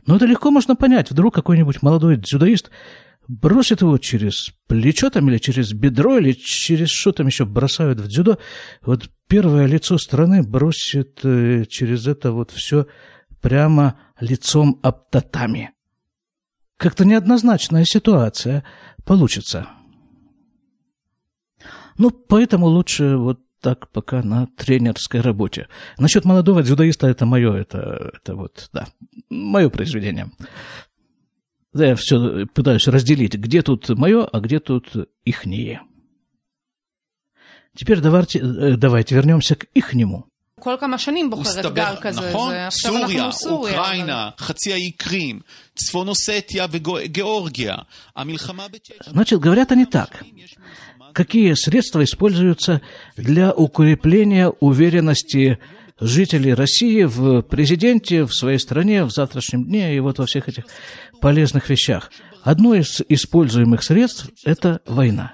Но 0.05 0.15
это 0.15 0.25
легко 0.25 0.51
можно 0.51 0.77
понять. 0.77 1.11
Вдруг 1.11 1.35
какой-нибудь 1.35 1.83
молодой 1.83 2.15
дзюдоист 2.15 2.71
бросит 3.27 3.81
его 3.81 3.97
через 3.97 4.51
плечо 4.67 5.09
там 5.09 5.29
или 5.29 5.37
через 5.37 5.73
бедро, 5.73 6.17
или 6.17 6.31
через 6.31 6.89
что 6.89 7.11
там 7.11 7.27
еще 7.27 7.45
бросают 7.45 7.99
в 7.99 8.07
дзюдо. 8.07 8.37
Вот 8.81 9.09
первое 9.27 9.65
лицо 9.65 9.97
страны 9.97 10.43
бросит 10.43 11.19
э, 11.23 11.65
через 11.65 12.07
это 12.07 12.31
вот 12.31 12.51
все 12.51 12.87
прямо 13.41 13.99
лицом 14.19 14.79
об 14.83 15.09
татами. 15.09 15.71
Как-то 16.77 17.05
неоднозначная 17.05 17.85
ситуация 17.85 18.63
получится. 19.05 19.67
Ну, 21.97 22.11
поэтому 22.11 22.67
лучше 22.67 23.17
вот 23.17 23.41
так 23.59 23.89
пока 23.89 24.21
на 24.21 24.47
тренерской 24.55 25.21
работе. 25.21 25.67
Насчет 25.97 26.25
молодого 26.25 26.61
дзюдоиста 26.61 27.07
это 27.07 27.25
мое, 27.25 27.55
это, 27.55 28.11
это 28.13 28.35
вот, 28.35 28.69
да, 28.71 28.87
мое 29.29 29.69
произведение. 29.69 30.29
Да, 31.76 31.86
я 31.86 31.96
все 31.96 32.46
пытаюсь 32.46 32.86
разделить, 32.86 33.34
где 33.34 33.62
тут 33.62 33.88
мое, 33.90 34.24
а 34.24 34.40
где 34.40 34.60
тут 34.60 34.94
ихние. 35.24 35.80
Теперь 37.74 38.00
давайте, 38.00 38.38
э, 38.40 38.76
давайте 38.76 39.14
вернемся 39.14 39.54
к 39.54 39.66
ихнему. 39.74 40.28
כל 40.60 40.76
כמה 40.80 40.98
שנים 40.98 41.30
בוחרת 41.30 41.74
גל 41.74 41.94
כזה, 42.00 42.28
נכון? 42.30 42.50
זה 42.50 42.66
עכשיו 42.66 42.92
סוריה, 42.92 43.24
אנחנו 43.24 43.32
סוריה. 43.32 43.78
אוקראינה, 43.78 44.30
חצי 44.38 44.72
האי 44.72 44.90
קרים, 44.90 45.40
צפון 45.74 46.08
אוסטיה 46.08 46.66
וגיאורגיה. 46.70 47.76
המלחמה 48.16 48.68
בצ'צ'ניה. 48.68 49.12
Значит, 49.12 49.40
говорят 49.40 49.72
они 49.72 49.86
так. 49.86 50.22
Какие 51.14 51.52
средства 51.54 52.04
используются 52.04 52.80
для 53.16 53.52
укрепления 53.52 54.48
уверенности 54.60 55.58
жителей 55.99 56.53
России 56.53 57.03
в 57.03 57.41
президенте, 57.41 58.25
в 58.25 58.33
своей 58.33 58.59
стране, 58.59 59.03
в 59.03 59.11
завтрашнем 59.11 59.65
дне 59.65 59.95
и 59.95 59.99
вот 59.99 60.19
во 60.19 60.25
всех 60.25 60.49
этих 60.49 60.65
полезных 61.21 61.69
вещах? 61.69 62.11
Одно 62.43 62.75
из 62.75 63.01
используемых 63.09 63.83
средств– 63.83 64.29
это 64.45 64.81
война. 64.85 65.33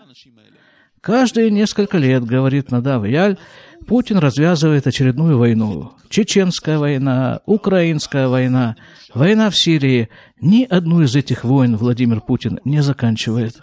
Каждые 1.02 1.52
несколько 1.52 1.98
лет, 1.98 2.24
говорит 2.24 2.72
Надав 2.72 3.06
Яль, 3.06 3.38
Путин 3.86 4.18
развязывает 4.20 4.88
очередную 4.88 5.38
войну. 5.38 5.92
Чеченская 6.10 6.78
война, 6.78 7.42
Украинская 7.46 8.30
война, 8.30 8.78
война 9.14 9.50
в 9.50 9.58
Сирии. 9.58 10.10
Ни 10.40 10.64
одну 10.64 11.02
из 11.02 11.16
этих 11.16 11.44
войн 11.44 11.76
Владимир 11.76 12.22
Путин 12.22 12.60
не 12.64 12.82
заканчивает. 12.82 13.62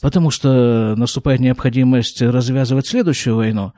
Потому 0.00 0.30
что 0.30 0.94
наступает 0.96 1.40
необходимость 1.40 2.22
развязывать 2.22 2.86
следующую 2.86 3.36
войну. 3.36 3.72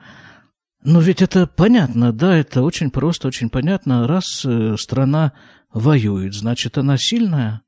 Но 0.83 1.01
ведь 1.01 1.21
это 1.21 1.45
понятно, 1.45 2.13
да, 2.13 2.37
это 2.37 2.61
очень 2.61 2.89
просто, 2.89 3.27
очень 3.27 3.49
понятно. 3.49 4.07
Раз 4.07 4.45
э, 4.45 4.75
страна 4.77 5.33
воюет, 5.73 6.33
значит, 6.33 6.77
она 6.77 6.97
сильная. 6.97 7.61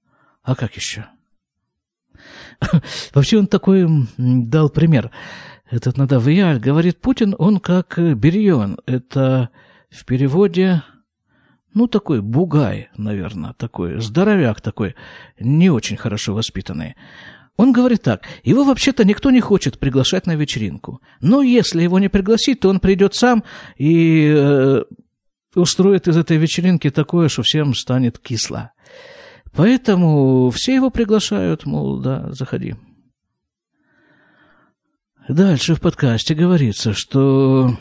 А 0.44 0.56
как 0.56 0.76
еще? 0.76 1.08
Вообще 3.14 3.40
он 3.40 3.48
такой 3.48 3.88
дал 4.18 4.70
пример. 4.70 5.12
Этот 5.70 5.98
Надавияль 5.98 6.60
говорит, 6.60 7.00
Путин, 7.00 7.36
он 7.38 7.60
как 7.60 7.98
Берион. 7.98 8.80
Это 8.86 9.50
в 9.90 10.06
переводе, 10.06 10.84
ну, 11.74 11.88
такой 11.88 12.22
бугай, 12.22 12.90
наверное, 12.98 13.54
такой, 13.54 14.02
здоровяк 14.02 14.62
такой, 14.62 14.96
не 15.40 15.70
очень 15.70 15.98
хорошо 15.98 16.34
воспитанный. 16.34 16.96
Он 17.62 17.74
говорит 17.74 18.02
так, 18.02 18.24
его 18.44 18.64
вообще-то 18.64 19.06
никто 19.06 19.30
не 19.30 19.40
хочет 19.40 19.78
приглашать 19.78 20.26
на 20.26 20.36
вечеринку. 20.36 21.00
Но 21.20 21.44
если 21.44 21.84
его 21.84 22.00
не 22.00 22.10
пригласить, 22.10 22.62
то 22.62 22.70
он 22.70 22.80
придет 22.80 23.14
сам 23.14 23.44
и 23.78 24.34
э, 24.36 24.84
устроит 25.54 26.08
из 26.08 26.18
этой 26.18 26.38
вечеринки 26.38 26.90
такое, 26.90 27.30
что 27.30 27.44
всем 27.44 27.76
станет 27.76 28.18
кисло. 28.18 28.72
Поэтому 29.56 30.50
все 30.50 30.74
его 30.74 30.90
приглашают, 30.90 31.68
мол, 31.68 32.00
да, 32.00 32.32
заходи. 32.32 32.78
Дальше 35.30 35.76
в 35.76 35.82
подкасте 35.82 36.34
говорится, 36.34 36.94
что 36.94 37.78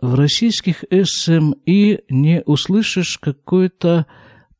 в 0.00 0.14
российских 0.14 0.84
СМИ 0.90 2.00
не 2.08 2.42
услышишь 2.46 3.18
какой-то 3.18 4.06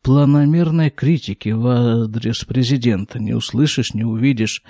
планомерной 0.03 0.91
критики 0.91 1.51
в 1.51 1.67
адрес 1.67 2.45
президента, 2.45 3.19
не 3.19 3.35
услышишь, 3.35 3.95
не 3.95 4.05
увидишь. 4.05 4.63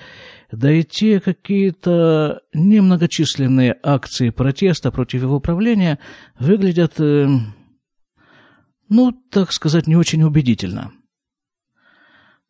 Да 0.51 0.73
и 0.73 0.83
те 0.83 1.21
какие-то 1.21 2.41
немногочисленные 2.53 3.77
акции 3.83 4.31
протеста 4.31 4.91
против 4.91 5.23
его 5.23 5.39
правления 5.41 5.99
выглядят, 6.39 6.95
э, 6.99 7.29
ну, 8.89 9.13
так 9.31 9.53
сказать, 9.53 9.87
не 9.87 9.97
очень 9.97 10.23
убедительно. 10.23 10.93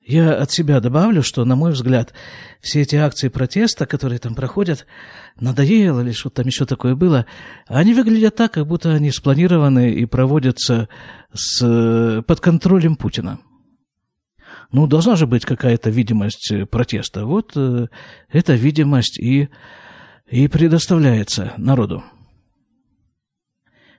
Я 0.09 0.35
от 0.35 0.51
себя 0.51 0.79
добавлю, 0.79 1.23
что, 1.23 1.45
на 1.45 1.55
мой 1.55 1.71
взгляд, 1.71 2.13
все 2.61 2.81
эти 2.81 2.95
акции 2.95 3.29
протеста, 3.29 3.87
которые 3.87 4.19
там 4.19 4.35
проходят, 4.35 4.85
надоело 5.39 6.01
или 6.01 6.11
что 6.11 6.29
там 6.29 6.45
еще 6.45 6.65
такое 6.65 6.95
было, 6.95 7.25
они 7.65 7.95
выглядят 7.95 8.35
так, 8.35 8.53
как 8.53 8.67
будто 8.67 8.93
они 8.93 9.09
спланированы 9.09 9.93
и 9.93 10.05
проводятся 10.05 10.89
с, 11.33 12.23
под 12.27 12.39
контролем 12.39 12.95
Путина. 12.95 13.39
Ну, 14.71 14.85
должна 14.85 15.15
же 15.15 15.25
быть 15.25 15.43
какая-то 15.43 15.89
видимость 15.89 16.53
протеста. 16.69 17.25
Вот 17.25 17.53
э, 17.55 17.87
эта 18.29 18.53
видимость 18.53 19.19
и 19.19 19.49
и 20.29 20.47
предоставляется 20.47 21.53
народу. 21.57 22.03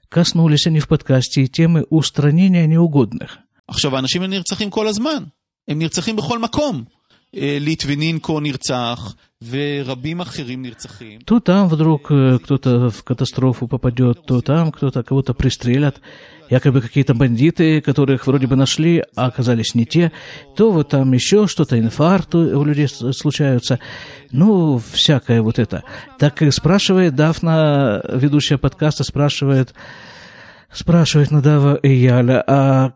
Коснулись 0.09 0.67
они 0.67 0.81
в 0.81 0.89
подкасте 0.89 1.43
и 1.43 1.49
темы 1.49 1.85
устранения 1.91 2.67
неугодных. 2.67 3.39
עכשיו, 3.69 3.97
האנשים 3.97 4.23
האלה 4.23 4.37
נרצחים 4.37 4.71
כל 4.71 4.89
הזמן. 4.89 5.25
הם 5.71 5.79
нирцахим 5.79 6.17
בכל 6.17 6.39
מקום. 6.39 6.85
ליטבינינקו 7.37 8.41
נרצח, 8.41 9.15
ורבים 9.43 10.21
אחרים 10.21 10.63
נרצחים. 10.63 11.21
То 11.27 11.41
там 11.41 11.69
вдруг 11.69 12.11
э, 12.11 12.39
кто-то 12.39 12.91
в 12.91 13.05
катастрофу 13.05 13.69
попадет, 13.69 14.25
то 14.27 14.41
там 14.41 14.73
кто-то 14.73 15.03
кого-то 15.03 15.35
пристрелят. 15.35 16.01
Якобы 16.49 16.81
какие-то 16.81 17.13
бандиты, 17.13 17.81
которых 17.81 18.27
вроде 18.27 18.47
бы 18.47 18.57
нашли, 18.57 19.03
а 19.17 19.27
оказались 19.27 19.75
не 19.75 19.85
те. 19.85 20.13
То 20.57 20.71
вот 20.71 20.91
там 20.91 21.13
еще 21.13 21.49
что-то, 21.49 21.79
инфаркты 21.79 22.39
у 22.39 22.65
людей 22.65 22.89
случаются. 22.89 23.81
Ну, 24.31 24.81
всякое 24.93 25.43
вот 25.43 25.59
это. 25.59 25.83
Так 26.19 26.43
и 26.43 26.51
спрашивает 26.53 27.17
Дафна, 27.17 28.01
ведущая 28.09 28.59
подкаста, 28.59 29.03
спрашивает, 29.03 29.75
спрашивает 30.73 31.33
Надава 31.33 31.75
и 31.75 31.93
Яля, 31.93 32.45
а 32.47 32.93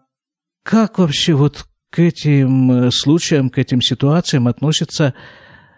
как 0.62 0.98
вообще 0.98 1.34
вот 1.34 1.66
к 1.95 1.99
этим 1.99 2.71
э, 2.71 2.91
случаям, 2.91 3.49
к 3.49 3.57
этим 3.57 3.81
ситуациям 3.81 4.49
относится 4.49 5.13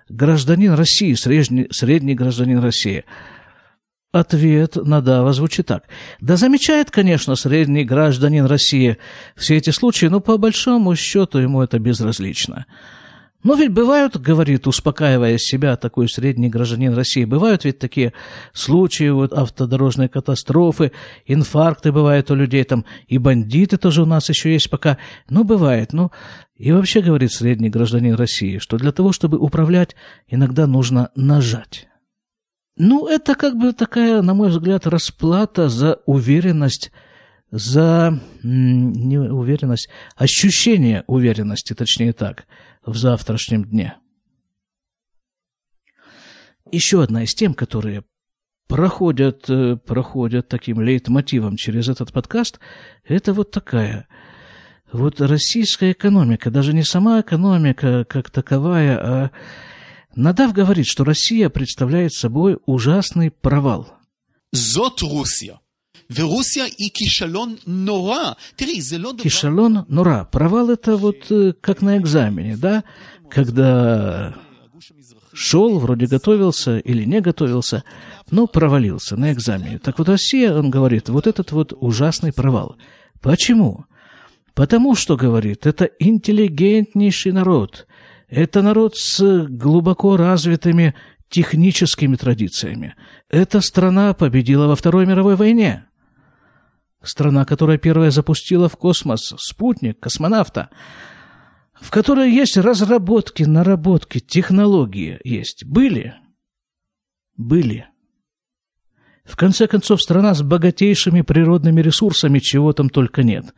гражданин 0.10 0.74
России, 0.74 1.14
средний, 1.14 1.68
средний 1.70 2.16
гражданин 2.16 2.58
России? 2.58 3.06
Ответ 4.12 4.78
Надава 4.78 5.32
звучит 5.34 5.68
так. 5.68 5.84
Да 6.20 6.36
замечает, 6.36 6.90
конечно, 6.90 7.36
средний 7.36 7.84
гражданин 7.84 8.46
России 8.46 8.98
все 9.36 9.58
эти 9.58 9.70
случаи, 9.70 10.08
но 10.08 10.20
по 10.20 10.40
большому 10.40 10.96
счету 10.96 11.38
ему 11.38 11.62
это 11.62 11.78
безразлично. 11.78 12.66
Но 13.48 13.56
ведь 13.56 13.72
бывают, 13.72 14.18
говорит, 14.18 14.68
успокаивая 14.68 15.38
себя, 15.38 15.78
такой 15.78 16.10
средний 16.10 16.50
гражданин 16.50 16.94
России, 16.94 17.24
бывают 17.24 17.64
ведь 17.64 17.80
такие 17.80 18.12
случаи, 18.52 19.08
вот 19.08 19.32
автодорожные 19.32 20.10
катастрофы, 20.10 20.92
инфаркты 21.26 21.94
бывают 21.94 22.30
у 22.30 22.36
людей 22.36 22.66
там, 22.66 22.84
и 23.08 23.18
бандиты 23.18 23.78
тоже 23.78 24.04
у 24.04 24.06
нас 24.06 24.28
еще 24.28 24.52
есть 24.52 24.70
пока. 24.70 24.98
Ну, 25.30 25.46
бывает, 25.46 25.94
ну, 25.94 26.12
и 26.58 26.74
вообще, 26.74 27.00
говорит 27.00 27.32
средний 27.32 27.70
гражданин 27.70 28.16
России, 28.16 28.58
что 28.58 28.76
для 28.76 28.92
того, 28.92 29.14
чтобы 29.14 29.38
управлять, 29.38 29.96
иногда 30.28 30.68
нужно 30.68 31.12
нажать. 31.16 31.88
Ну, 32.76 33.08
это 33.08 33.34
как 33.34 33.56
бы 33.56 33.72
такая, 33.72 34.22
на 34.24 34.34
мой 34.34 34.50
взгляд, 34.50 34.86
расплата 34.88 35.70
за 35.70 36.02
уверенность, 36.06 36.92
за 37.50 38.20
не 38.44 39.18
уверенность, 39.18 39.88
ощущение 40.18 41.06
уверенности, 41.08 41.72
точнее 41.72 42.12
так– 42.12 42.44
в 42.88 42.96
завтрашнем 42.96 43.66
дне. 43.66 43.98
Еще 46.72 47.04
одна 47.04 47.24
из 47.24 47.34
тем, 47.34 47.54
которые 47.54 48.04
проходят, 48.68 49.50
э, 49.50 49.76
проходят 49.78 50.48
таким 50.48 50.82
лейтмотивом 50.82 51.58
через 51.58 51.90
этот 51.90 52.12
подкаст, 52.12 52.60
это 53.04 53.34
вот 53.34 53.52
такая. 53.52 54.08
Вот 54.92 55.22
российская 55.22 55.92
экономика, 55.92 56.50
даже 56.50 56.74
не 56.74 56.84
сама 56.84 57.22
экономика 57.22 58.06
как 58.06 58.30
таковая, 58.30 58.98
а 58.98 59.32
Надав 60.16 60.52
говорит, 60.52 60.88
что 60.88 61.04
Россия 61.04 61.50
представляет 61.50 62.14
собой 62.14 62.58
ужасный 62.66 63.30
провал. 63.30 63.94
Зот 64.52 65.02
Русия. 65.02 65.60
ורוסיה 66.15 66.65
היא 66.65 66.91
כישלון 66.95 67.57
נורא. 67.67 68.33
תראי, 68.57 68.81
זה 68.81 68.99
לא 68.99 69.13
דבר... 69.13 69.23
Кишалон 69.23 69.77
нора. 69.89 70.25
Провал 70.25 70.71
это 70.71 70.97
вот 70.97 71.31
э, 71.31 71.53
как 71.61 71.83
на 71.83 71.97
экзамене, 71.97 72.57
да? 72.57 72.85
Когда 73.31 74.35
шел, 75.33 75.79
вроде 75.79 76.07
готовился 76.07 76.79
или 76.79 77.05
не 77.05 77.21
готовился, 77.21 77.85
но 78.31 78.47
провалился 78.47 79.17
на 79.17 79.33
экзамене. 79.33 79.79
Так 79.79 79.99
вот 79.99 80.09
Россия, 80.09 80.55
он 80.55 80.71
говорит, 80.71 81.09
вот 81.09 81.27
этот 81.27 81.53
вот 81.53 81.73
ужасный 81.75 82.33
провал. 82.33 82.77
Почему? 83.21 83.87
Потому 84.55 84.95
что, 84.95 85.17
говорит, 85.17 85.67
это 85.67 85.89
интеллигентнейший 85.99 87.33
народ. 87.33 87.87
Это 88.29 88.61
народ 88.61 88.97
с 88.97 89.47
глубоко 89.49 90.17
развитыми 90.17 90.95
техническими 91.31 92.17
традициями. 92.17 92.95
Эта 93.31 93.63
страна 93.63 94.13
победила 94.13 94.67
во 94.67 94.77
Второй 94.77 95.07
мировой 95.07 95.37
войне. 95.37 95.87
Страна, 97.04 97.46
которая 97.46 97.78
первая 97.78 98.12
запустила 98.12 98.70
в 98.70 98.78
космос 98.78 99.34
спутник, 99.38 100.00
космонавта, 100.00 100.70
в 101.74 101.92
которой 101.92 102.32
есть 102.32 102.58
разработки, 102.58 103.44
наработки, 103.44 104.20
технологии 104.20 105.20
есть. 105.24 105.64
Были? 105.66 106.16
Были. 107.36 107.88
В 109.28 109.36
конце 109.36 109.68
концов, 109.68 110.02
страна 110.02 110.34
с 110.34 110.42
богатейшими 110.42 111.22
природными 111.22 111.82
ресурсами, 111.82 112.40
чего 112.40 112.72
там 112.72 112.90
только 112.90 113.24
нет. 113.24 113.54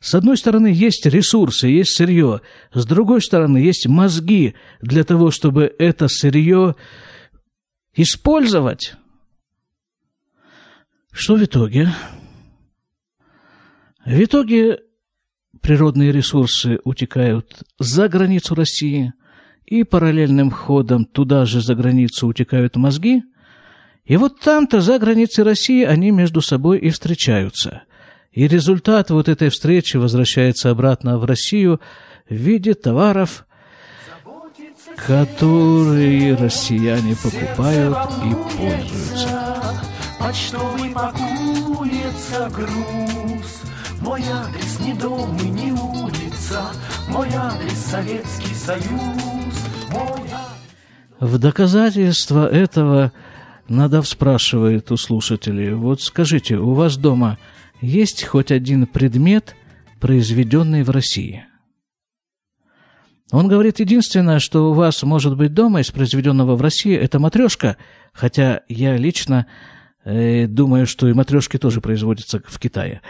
С 0.00 0.14
одной 0.14 0.36
стороны, 0.36 0.66
есть 0.66 1.06
ресурсы, 1.06 1.68
есть 1.68 1.96
сырье. 1.96 2.40
С 2.74 2.84
другой 2.84 3.22
стороны, 3.22 3.58
есть 3.58 3.86
мозги 3.86 4.54
для 4.80 5.04
того, 5.04 5.30
чтобы 5.30 5.72
это 5.78 6.08
сырье 6.08 6.74
использовать. 7.94 8.96
Что 11.12 11.36
в 11.36 11.44
итоге? 11.44 11.92
В 14.04 14.24
итоге 14.24 14.80
природные 15.60 16.10
ресурсы 16.10 16.80
утекают 16.84 17.62
за 17.78 18.08
границу 18.08 18.54
России, 18.54 19.12
и 19.64 19.84
параллельным 19.84 20.50
ходом 20.50 21.04
туда 21.04 21.46
же 21.46 21.60
за 21.60 21.74
границу 21.74 22.26
утекают 22.26 22.76
мозги, 22.76 23.22
и 24.04 24.16
вот 24.16 24.40
там-то, 24.40 24.80
за 24.80 24.98
границей 24.98 25.44
России, 25.44 25.84
они 25.84 26.10
между 26.10 26.40
собой 26.40 26.78
и 26.78 26.90
встречаются. 26.90 27.82
И 28.32 28.48
результат 28.48 29.10
вот 29.10 29.28
этой 29.28 29.50
встречи 29.50 29.96
возвращается 29.96 30.70
обратно 30.70 31.18
в 31.18 31.24
Россию 31.24 31.80
в 32.28 32.34
виде 32.34 32.74
товаров, 32.74 33.46
которые 34.96 36.34
россияне 36.34 37.14
покупают 37.14 37.96
и 38.24 38.34
пользуются. 38.56 39.72
Почтовый 40.18 40.90
пакуется 40.90 42.50
груз, 42.54 43.61
мой 44.02 44.22
адрес 44.22 44.80
не 44.80 44.94
дом 44.94 45.36
и 45.38 45.48
не 45.48 45.72
улица, 45.72 46.62
мой 47.08 47.28
адрес 47.28 47.78
Советский 47.78 48.54
Союз. 48.54 49.54
Мой... 49.90 50.30
В 51.20 51.38
доказательство 51.38 52.48
этого 52.48 53.12
Надав 53.68 54.08
спрашивает 54.08 54.90
у 54.90 54.96
слушателей, 54.96 55.72
вот 55.74 56.02
скажите, 56.02 56.56
у 56.56 56.74
вас 56.74 56.96
дома 56.96 57.38
есть 57.80 58.24
хоть 58.24 58.50
один 58.50 58.86
предмет, 58.86 59.54
произведенный 60.00 60.82
в 60.82 60.90
России? 60.90 61.46
Он 63.30 63.48
говорит, 63.48 63.78
единственное, 63.78 64.40
что 64.40 64.70
у 64.70 64.74
вас 64.74 65.02
может 65.04 65.36
быть 65.36 65.54
дома 65.54 65.80
из 65.80 65.90
произведенного 65.90 66.54
в 66.56 66.60
России, 66.60 66.94
это 66.94 67.18
матрешка, 67.18 67.76
хотя 68.12 68.62
я 68.68 68.96
лично 68.96 69.46
э, 70.04 70.46
думаю, 70.46 70.86
что 70.86 71.08
и 71.08 71.14
матрешки 71.14 71.56
тоже 71.56 71.80
производятся 71.80 72.42
в 72.44 72.58
Китае. 72.58 73.00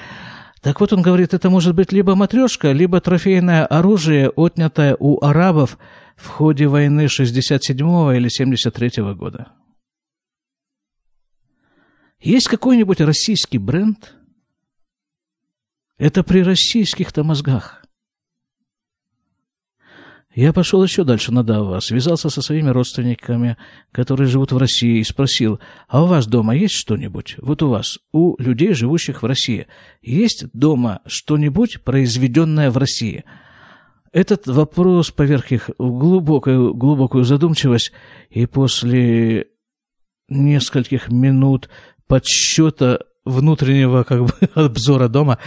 Так 0.63 0.79
вот, 0.81 0.93
он 0.93 1.03
говорит, 1.03 1.35
это 1.35 1.51
может 1.51 1.75
быть 1.75 1.91
либо 1.91 2.15
матрешка, 2.15 2.71
либо 2.71 3.01
трофейное 3.01 3.67
оружие, 3.67 4.31
отнятое 4.31 4.97
у 4.99 5.23
арабов 5.23 5.77
в 6.15 6.29
ходе 6.29 6.69
войны 6.69 7.09
67 7.09 7.77
или 8.17 8.29
73 8.29 9.13
года. 9.15 9.53
Есть 12.21 12.47
какой-нибудь 12.47 13.01
российский 13.01 13.59
бренд? 13.59 14.15
Это 15.99 16.23
при 16.23 16.45
российских-то 16.45 17.25
мозгах. 17.25 17.82
Я 20.35 20.55
пошел 20.55 20.83
еще 20.83 21.05
дальше 21.05 21.31
на 21.31 21.45
Дава, 21.45 21.81
связался 21.81 22.31
со 22.31 22.41
своими 22.41 22.71
родственниками, 22.71 23.59
которые 23.91 24.29
живут 24.29 24.53
в 24.53 24.57
России, 24.57 24.99
и 24.99 25.05
спросил, 25.05 25.61
а 25.89 26.03
у 26.03 26.07
вас 26.07 26.27
дома 26.27 26.57
есть 26.57 26.75
что-нибудь? 26.75 27.37
Вот 27.39 27.63
у 27.63 27.69
вас, 27.69 27.99
у 28.13 28.41
людей, 28.41 28.73
живущих 28.73 29.23
в 29.23 29.27
России, 29.27 29.67
есть 30.01 30.47
дома 30.55 31.01
что-нибудь, 31.07 31.83
произведенное 31.83 32.71
в 32.71 32.79
России? 32.79 33.25
Этот 34.11 34.47
вопрос 34.47 35.11
поверх 35.11 35.53
их 35.53 35.71
глубокую, 35.79 36.75
глубокую 36.75 37.25
задумчивость, 37.25 37.93
и 38.31 38.47
после 38.47 39.49
нескольких 40.31 41.11
минут 41.11 41.69
подсчета 42.07 43.01
внутреннего 43.27 44.03
как 44.05 44.25
бы, 44.25 44.33
обзора 44.55 45.09
дома 45.09 45.39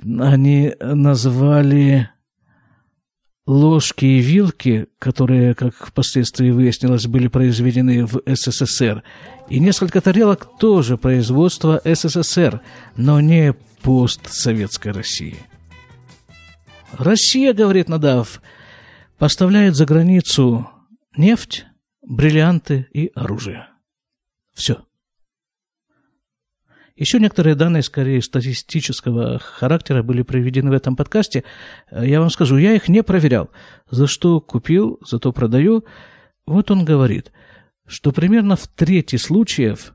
они 0.00 0.74
назвали 0.80 2.10
ложки 3.48 4.04
и 4.04 4.18
вилки, 4.18 4.88
которые, 4.98 5.54
как 5.54 5.74
впоследствии 5.74 6.50
выяснилось, 6.50 7.06
были 7.06 7.28
произведены 7.28 8.04
в 8.04 8.20
СССР, 8.26 9.02
и 9.48 9.58
несколько 9.58 10.02
тарелок 10.02 10.58
тоже 10.58 10.98
производства 10.98 11.80
СССР, 11.82 12.60
но 12.96 13.20
не 13.20 13.54
постсоветской 13.82 14.92
России. 14.92 15.38
Россия, 16.92 17.54
говорит 17.54 17.88
Надав, 17.88 18.42
поставляет 19.16 19.76
за 19.76 19.86
границу 19.86 20.68
нефть, 21.16 21.64
бриллианты 22.02 22.86
и 22.92 23.10
оружие. 23.14 23.66
Все. 24.52 24.84
Еще 26.98 27.20
некоторые 27.20 27.54
данные, 27.54 27.84
скорее, 27.84 28.20
статистического 28.20 29.38
характера 29.38 30.02
были 30.02 30.22
приведены 30.22 30.70
в 30.70 30.72
этом 30.72 30.96
подкасте. 30.96 31.44
Я 31.92 32.18
вам 32.18 32.28
скажу, 32.28 32.56
я 32.56 32.72
их 32.72 32.88
не 32.88 33.04
проверял. 33.04 33.50
За 33.88 34.08
что 34.08 34.40
купил, 34.40 34.98
зато 35.08 35.32
продаю. 35.32 35.84
Вот 36.44 36.72
он 36.72 36.84
говорит, 36.84 37.30
что 37.86 38.10
примерно 38.10 38.56
в 38.56 38.66
трети 38.66 39.14
случаев 39.14 39.94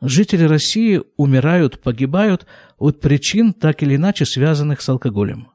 жители 0.00 0.42
России 0.42 1.00
умирают, 1.16 1.80
погибают 1.80 2.44
от 2.76 3.00
причин, 3.00 3.52
так 3.52 3.80
или 3.84 3.94
иначе 3.94 4.26
связанных 4.26 4.80
с 4.80 4.88
алкоголем. 4.88 5.46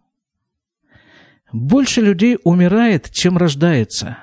Больше 1.51 1.99
людей 1.99 2.37
умирает, 2.45 3.11
чем 3.11 3.37
рождается 3.37 4.19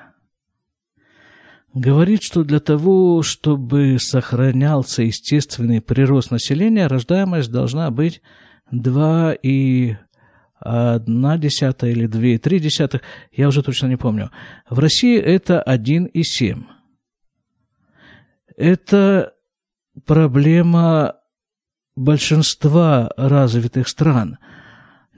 говорит, 1.73 2.23
что 2.23 2.43
для 2.43 2.59
того, 2.59 3.23
чтобы 3.23 3.97
сохранялся 3.99 5.03
естественный 5.03 5.81
прирост 5.81 6.31
населения, 6.31 6.87
рождаемость 6.87 7.51
должна 7.51 7.91
быть 7.91 8.21
2 8.71 9.33
и 9.41 9.95
одна 10.59 11.37
десятая 11.37 11.91
или 11.91 12.05
две 12.05 12.35
и 12.35 12.37
три 12.37 12.59
десятых, 12.59 13.01
я 13.31 13.47
уже 13.47 13.63
точно 13.63 13.87
не 13.87 13.97
помню. 13.97 14.31
В 14.69 14.79
России 14.79 15.19
это 15.19 15.63
1,7. 15.65 16.63
Это 18.57 19.33
проблема 20.05 21.15
большинства 21.95 23.11
развитых 23.17 23.87
стран– 23.87 24.37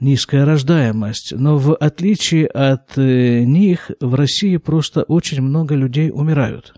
низкая 0.00 0.44
рождаемость, 0.44 1.32
но 1.32 1.58
в 1.58 1.74
отличие 1.74 2.46
от 2.46 2.98
э, 2.98 3.44
них 3.44 3.90
в 4.00 4.14
России 4.14 4.56
просто 4.56 5.02
очень 5.02 5.40
много 5.40 5.74
людей 5.74 6.10
умирают. 6.12 6.74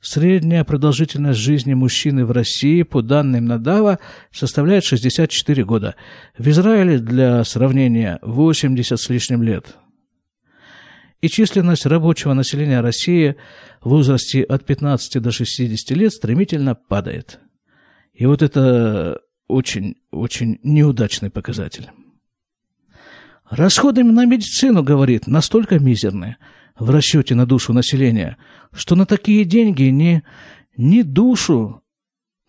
Средняя 0.00 0.62
продолжительность 0.62 1.40
жизни 1.40 1.74
мужчины 1.74 2.24
в 2.24 2.30
России, 2.30 2.82
по 2.84 3.02
данным 3.02 3.46
Надава, 3.46 3.98
составляет 4.30 4.84
64 4.84 5.64
года. 5.64 5.96
В 6.38 6.48
Израиле, 6.48 6.98
для 6.98 7.42
сравнения, 7.42 8.20
80 8.22 8.98
с 8.98 9.08
лишним 9.08 9.42
лет. 9.42 9.76
И 11.20 11.28
численность 11.28 11.84
рабочего 11.84 12.32
населения 12.32 12.80
России 12.80 13.34
в 13.82 13.88
возрасте 13.88 14.42
от 14.42 14.64
15 14.64 15.20
до 15.20 15.32
60 15.32 15.96
лет 15.96 16.12
стремительно 16.12 16.76
падает. 16.76 17.40
И 18.14 18.24
вот 18.24 18.42
это 18.42 19.20
очень, 19.48 19.96
очень 20.10 20.60
неудачный 20.62 21.30
показатель. 21.30 21.90
Расходы 23.50 24.04
на 24.04 24.26
медицину, 24.26 24.82
говорит, 24.82 25.26
настолько 25.26 25.78
мизерные 25.78 26.36
в 26.78 26.90
расчете 26.90 27.34
на 27.34 27.46
душу 27.46 27.72
населения, 27.72 28.36
что 28.72 28.94
на 28.94 29.06
такие 29.06 29.44
деньги 29.44 29.84
ни, 29.84 30.22
ни 30.76 31.02
душу 31.02 31.82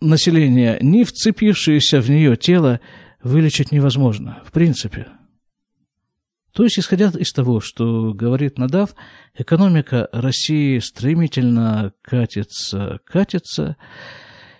населения, 0.00 0.78
ни 0.80 1.04
вцепившееся 1.04 2.00
в 2.00 2.10
нее 2.10 2.36
тело 2.36 2.80
вылечить 3.22 3.72
невозможно, 3.72 4.42
в 4.44 4.52
принципе. 4.52 5.08
То 6.52 6.64
есть, 6.64 6.78
исходя 6.78 7.10
из 7.16 7.32
того, 7.32 7.60
что 7.60 8.12
говорит 8.12 8.58
Надав, 8.58 8.94
экономика 9.34 10.08
России 10.12 10.78
стремительно 10.80 11.92
катится, 12.02 13.00
катится, 13.04 13.76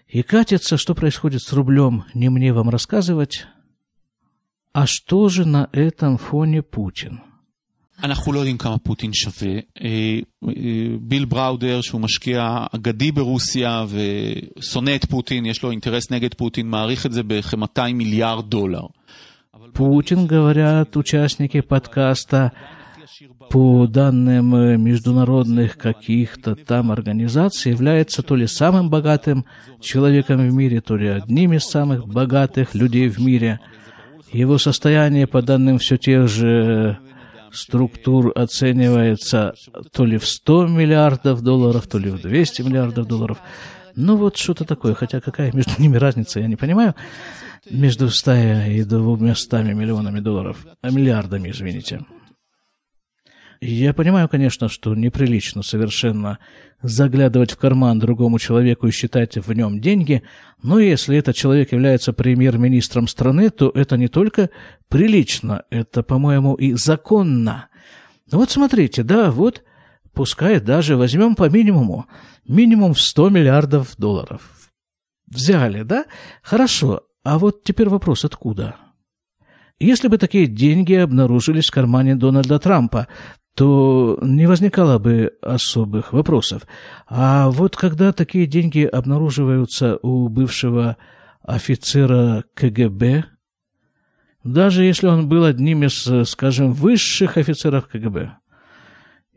и 0.09 0.21
катится, 0.23 0.77
что 0.77 0.95
происходит 0.95 1.41
с 1.41 1.53
рублем, 1.53 2.03
не 2.13 2.29
мне 2.29 2.53
вам 2.53 2.69
рассказывать. 2.69 3.45
А 4.73 4.85
что 4.87 5.29
же 5.29 5.45
на 5.45 5.69
этом 5.71 6.17
фоне 6.17 6.61
Путин? 6.61 7.19
אנחנו 8.03 8.33
לא 8.33 8.39
יודעים 8.39 8.57
כמה 8.57 8.77
פוטין 8.77 9.13
שווה. 9.13 9.59
ביל 10.99 11.25
בראודר, 11.25 11.81
שהוא 11.81 12.01
משקיע 12.01 12.65
אגדי 12.75 13.11
ברוסיה 13.11 13.85
ושונא 13.89 14.95
את 14.95 15.05
פוטין, 15.05 15.45
יש 15.45 15.63
לו 15.63 15.71
אינטרס 15.71 16.11
נגד 16.11 16.33
פוטין, 16.33 16.69
מעריך 16.69 17.05
את 17.05 17.11
זה 17.11 17.23
בכ-200 17.23 17.93
מיליארד 17.93 18.49
דולר. 18.49 18.85
Путин, 19.73 20.27
говорят 20.27 20.95
участники 20.95 21.59
подкаста, 21.61 22.51
по 23.50 23.88
данным 23.88 24.80
международных 24.80 25.76
каких-то 25.76 26.54
там 26.54 26.92
организаций, 26.92 27.72
является 27.72 28.22
то 28.22 28.36
ли 28.36 28.46
самым 28.46 28.90
богатым 28.90 29.44
человеком 29.80 30.48
в 30.48 30.52
мире, 30.52 30.80
то 30.80 30.96
ли 30.96 31.08
одним 31.08 31.54
из 31.54 31.64
самых 31.64 32.06
богатых 32.06 32.76
людей 32.76 33.08
в 33.08 33.18
мире. 33.18 33.58
Его 34.32 34.56
состояние, 34.56 35.26
по 35.26 35.42
данным 35.42 35.78
все 35.78 35.96
тех 35.96 36.28
же 36.28 36.98
структур, 37.50 38.32
оценивается 38.36 39.54
то 39.92 40.04
ли 40.04 40.16
в 40.18 40.26
100 40.26 40.68
миллиардов 40.68 41.42
долларов, 41.42 41.88
то 41.88 41.98
ли 41.98 42.10
в 42.10 42.22
200 42.22 42.62
миллиардов 42.62 43.08
долларов. 43.08 43.38
Ну 43.96 44.16
вот 44.16 44.36
что-то 44.36 44.64
такое, 44.64 44.94
хотя 44.94 45.20
какая 45.20 45.50
между 45.52 45.72
ними 45.78 45.96
разница, 45.96 46.38
я 46.38 46.46
не 46.46 46.54
понимаю. 46.54 46.94
Между 47.68 48.10
100 48.10 48.32
и 48.68 48.84
200 48.84 49.74
миллионами 49.74 50.20
долларов, 50.20 50.64
а 50.82 50.90
миллиардами, 50.90 51.50
извините. 51.50 52.06
Я 53.62 53.92
понимаю, 53.92 54.26
конечно, 54.26 54.68
что 54.68 54.94
неприлично 54.94 55.62
совершенно 55.62 56.38
заглядывать 56.80 57.52
в 57.52 57.58
карман 57.58 57.98
другому 57.98 58.38
человеку 58.38 58.86
и 58.86 58.90
считать 58.90 59.36
в 59.36 59.52
нем 59.52 59.82
деньги, 59.82 60.22
но 60.62 60.78
если 60.78 61.18
этот 61.18 61.36
человек 61.36 61.72
является 61.72 62.14
премьер-министром 62.14 63.06
страны, 63.06 63.50
то 63.50 63.70
это 63.74 63.98
не 63.98 64.08
только 64.08 64.48
прилично, 64.88 65.64
это, 65.68 66.02
по-моему, 66.02 66.54
и 66.54 66.72
законно. 66.72 67.68
Вот 68.32 68.50
смотрите, 68.50 69.02
да, 69.02 69.30
вот, 69.30 69.62
пускай 70.14 70.58
даже 70.58 70.96
возьмем 70.96 71.34
по 71.34 71.50
минимуму, 71.50 72.06
минимум 72.48 72.94
в 72.94 73.00
100 73.00 73.28
миллиардов 73.28 73.94
долларов. 73.98 74.40
Взяли, 75.26 75.82
да? 75.82 76.06
Хорошо, 76.42 77.02
а 77.24 77.38
вот 77.38 77.62
теперь 77.62 77.90
вопрос, 77.90 78.24
откуда? 78.24 78.76
Если 79.78 80.08
бы 80.08 80.18
такие 80.18 80.46
деньги 80.46 80.92
обнаружились 80.92 81.68
в 81.68 81.72
кармане 81.72 82.14
Дональда 82.14 82.58
Трампа, 82.58 83.08
то 83.60 84.18
не 84.22 84.46
возникало 84.46 84.98
бы 84.98 85.34
особых 85.42 86.14
вопросов. 86.14 86.62
А 87.06 87.50
вот 87.50 87.76
когда 87.76 88.10
такие 88.14 88.46
деньги 88.46 88.84
обнаруживаются 88.84 89.98
у 90.00 90.28
бывшего 90.28 90.96
офицера 91.42 92.44
КГБ, 92.54 93.24
даже 94.44 94.84
если 94.84 95.08
он 95.08 95.28
был 95.28 95.44
одним 95.44 95.82
из, 95.84 96.08
скажем, 96.30 96.72
высших 96.72 97.36
офицеров 97.36 97.86
КГБ, 97.86 98.30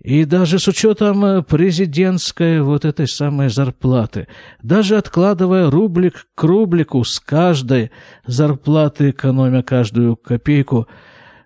и 0.02 0.24
даже 0.24 0.58
с 0.58 0.70
учетом 0.70 1.44
президентской 1.44 2.62
вот 2.62 2.86
этой 2.86 3.10
самой 3.10 3.50
зарплаты, 3.50 4.30
даже 4.62 4.96
откладывая 4.96 5.70
рублик 5.70 6.28
к 6.34 6.44
рублику 6.44 7.04
с 7.04 7.20
каждой 7.20 7.92
зарплаты, 8.26 9.10
экономя 9.10 9.64
каждую 9.64 10.16
копейку– 10.16 10.88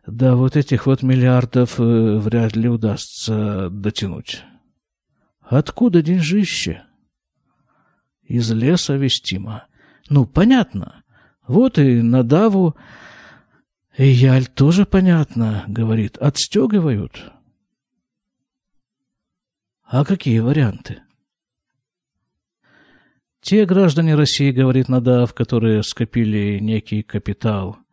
до 0.08 0.38
вот 0.38 0.56
этих 0.56 0.86
вот 0.86 1.04
миллиардов 1.04 1.80
э, 1.80 1.84
вряд 1.84 2.56
ли 2.56 2.70
удастся 2.70 3.70
дотянуть. 3.70 4.44
Откуда 5.42 6.02
деньжище? 6.02 6.84
Из 8.24 8.50
леса 8.52 8.96
вестимо. 8.96 9.68
Ну, 10.10 10.26
понятно. 10.26 11.04
Вот 11.46 11.78
и 11.78 12.02
Надаву 12.02 12.76
и 13.98 14.08
Яль 14.08 14.48
тоже 14.48 14.86
понятно, 14.86 15.66
говорит, 15.68 16.18
отстегивают. 16.18 17.32
А 19.84 20.06
какие 20.06 20.40
варианты? 20.40 21.02
Те 23.42 23.66
граждане 23.66 24.16
России, 24.16 24.52
говорит 24.52 24.90
Надав, 24.90 25.34
которые 25.34 25.84
скопили 25.84 26.60
некий 26.60 27.04
капитал– 27.04 27.78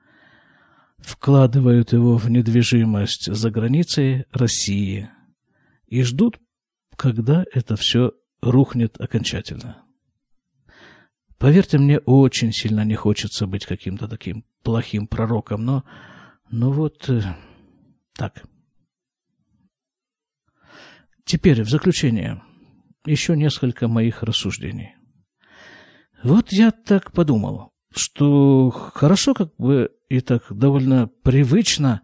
вкладывают 1.05 1.93
его 1.93 2.17
в 2.17 2.31
недвижимость 2.31 3.33
за 3.33 3.51
границей 3.51 4.25
России 4.33 5.11
и 5.87 6.03
ждут, 6.03 6.39
когда 6.97 7.45
это 7.53 7.77
все 7.77 8.13
рухнет 8.41 8.99
окончательно. 9.01 9.85
Поверьте 11.39 11.79
мне, 11.79 11.99
очень 11.99 12.53
сильно 12.53 12.85
не 12.85 12.95
хочется 12.95 13.47
быть 13.47 13.67
каким-то 13.67 14.09
таким 14.09 14.45
плохим 14.63 15.07
пророком, 15.07 15.65
но, 15.65 15.85
ну 16.51 16.73
вот 16.73 17.09
э, 17.11 17.23
так. 18.15 18.45
Теперь, 21.27 21.63
в 21.63 21.69
заключение, 21.69 22.43
еще 23.05 23.37
несколько 23.37 23.89
моих 23.89 24.23
рассуждений. 24.23 24.95
Вот 26.23 26.51
я 26.53 26.71
так 26.71 27.13
подумал 27.13 27.74
что 27.97 28.71
хорошо 28.71 29.35
как 29.35 29.55
бы 29.57 29.91
и 30.09 30.21
так 30.21 30.45
довольно 30.51 31.09
привычно 31.23 32.03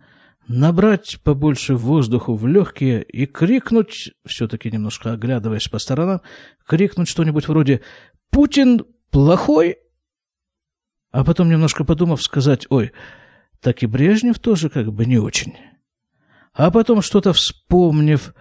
набрать 0.49 1.21
побольше 1.23 1.75
воздуху 1.77 2.35
в 2.35 2.47
легкие 2.47 3.03
и 3.03 3.27
крикнуть, 3.27 4.13
все-таки 4.27 4.71
немножко 4.71 5.13
оглядываясь 5.13 5.69
по 5.69 5.79
сторонам, 5.79 6.23
крикнуть 6.67 7.09
что-нибудь 7.09 7.47
вроде 7.49 7.83
«Путин 8.31 8.85
плохой!» 9.11 9.79
А 11.13 11.25
потом, 11.25 11.49
немножко 11.49 11.85
подумав, 11.85 12.23
сказать 12.23 12.67
«Ой, 12.71 12.93
так 13.61 13.83
и 13.83 13.87
Брежнев 13.87 14.39
тоже 14.39 14.71
как 14.71 14.93
бы 14.93 15.07
не 15.07 15.19
очень». 15.19 15.55
А 16.53 16.71
потом, 16.71 17.01
что-то 17.01 17.33
вспомнив, 17.33 18.35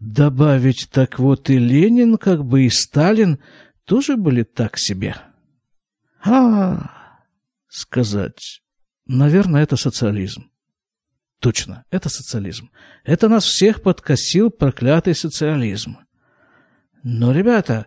добавить, 0.00 0.88
так 0.92 1.18
вот 1.18 1.48
и 1.48 1.58
Ленин, 1.58 2.18
как 2.18 2.44
бы 2.44 2.64
и 2.64 2.70
Сталин 2.70 3.38
тоже 3.84 4.16
были 4.16 4.42
так 4.42 4.78
себе. 4.78 5.16
А, 6.24 6.90
сказать, 7.68 8.62
наверное, 9.06 9.62
это 9.62 9.76
социализм. 9.76 10.50
Точно, 11.40 11.84
это 11.90 12.08
социализм. 12.08 12.70
Это 13.04 13.28
нас 13.28 13.44
всех 13.44 13.82
подкосил 13.82 14.50
проклятый 14.50 15.14
социализм. 15.14 15.98
Но, 17.02 17.32
ребята, 17.32 17.86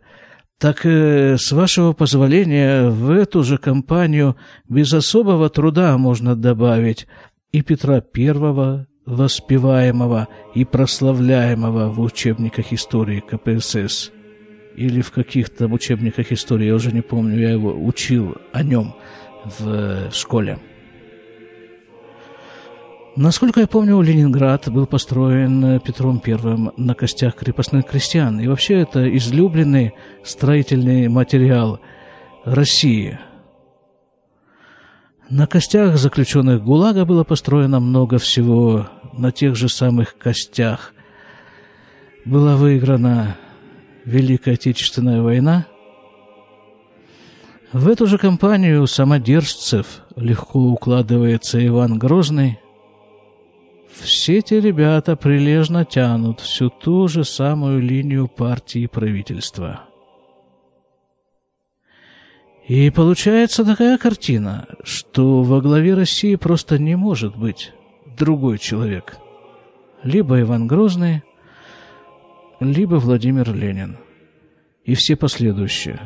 так 0.59 0.85
э, 0.85 1.37
с 1.37 1.51
вашего 1.51 1.93
позволения 1.93 2.89
в 2.89 3.09
эту 3.09 3.43
же 3.43 3.57
компанию 3.57 4.37
без 4.69 4.93
особого 4.93 5.49
труда 5.49 5.97
можно 5.97 6.35
добавить 6.35 7.07
и 7.51 7.63
Петра 7.63 8.01
Первого, 8.01 8.87
воспеваемого 9.07 10.27
и 10.53 10.65
прославляемого 10.65 11.89
в 11.89 12.01
учебниках 12.01 12.73
истории 12.73 13.21
КПСС, 13.21 14.11
или 14.77 15.01
в 15.01 15.11
каких-то 15.11 15.65
учебниках 15.67 16.31
истории, 16.31 16.67
я 16.67 16.75
уже 16.75 16.91
не 16.91 17.01
помню, 17.01 17.39
я 17.39 17.49
его 17.49 17.73
учил 17.73 18.37
о 18.53 18.63
нем 18.63 18.93
в 19.59 20.11
школе. 20.11 20.59
Насколько 23.15 23.61
я 23.61 23.67
помню, 23.67 23.99
Ленинград 23.99 24.69
был 24.71 24.85
построен 24.85 25.79
Петром 25.79 26.19
Первым 26.19 26.71
на 26.77 26.93
костях 26.93 27.33
крепостных 27.33 27.87
крестьян. 27.87 28.39
И 28.39 28.47
вообще 28.47 28.75
это 28.81 29.17
излюбленный 29.17 29.93
строительный 30.23 31.07
материал 31.07 31.79
России. 32.45 33.17
На 35.31 35.47
костях 35.47 35.97
заключенных 35.97 36.63
ГУЛАГа 36.63 37.05
было 37.05 37.23
построено 37.23 37.79
много 37.79 38.19
всего. 38.19 38.87
На 39.13 39.31
тех 39.31 39.55
же 39.55 39.67
самых 39.67 40.15
костях 40.19 40.93
была 42.23 42.55
выиграна 42.55 43.35
Великая 44.07 44.53
Отечественная 44.53 45.21
война. 45.21 45.67
В 47.73 47.87
эту 47.87 48.07
же 48.07 48.17
компанию 48.17 48.87
самодержцев 48.87 50.01
легко 50.15 50.59
укладывается 50.59 51.63
Иван 51.65 51.99
Грозный– 51.99 52.59
все 54.01 54.37
эти 54.37 54.53
ребята 54.55 55.15
прилежно 55.15 55.83
тянут 55.85 56.39
всю 56.41 56.69
ту 56.69 57.07
же 57.07 57.23
самую 57.23 57.81
линию 57.81 58.27
партии 58.27 58.81
и 58.81 58.87
правительства. 58.87 59.85
И 62.67 62.89
получается 62.89 63.63
такая 63.63 63.97
картина, 63.97 64.67
что 64.83 65.41
во 65.41 65.61
главе 65.61 65.93
России 65.93 66.35
просто 66.35 66.77
не 66.77 66.95
может 66.95 67.35
быть 67.37 67.71
другой 68.17 68.57
человек. 68.57 69.17
Либо 70.03 70.41
Иван 70.41 70.67
Грозный, 70.67 71.23
либо 72.59 72.95
Владимир 72.95 73.53
Ленин. 73.53 73.97
И 74.83 74.95
все 74.95 75.15
последующие. 75.15 75.99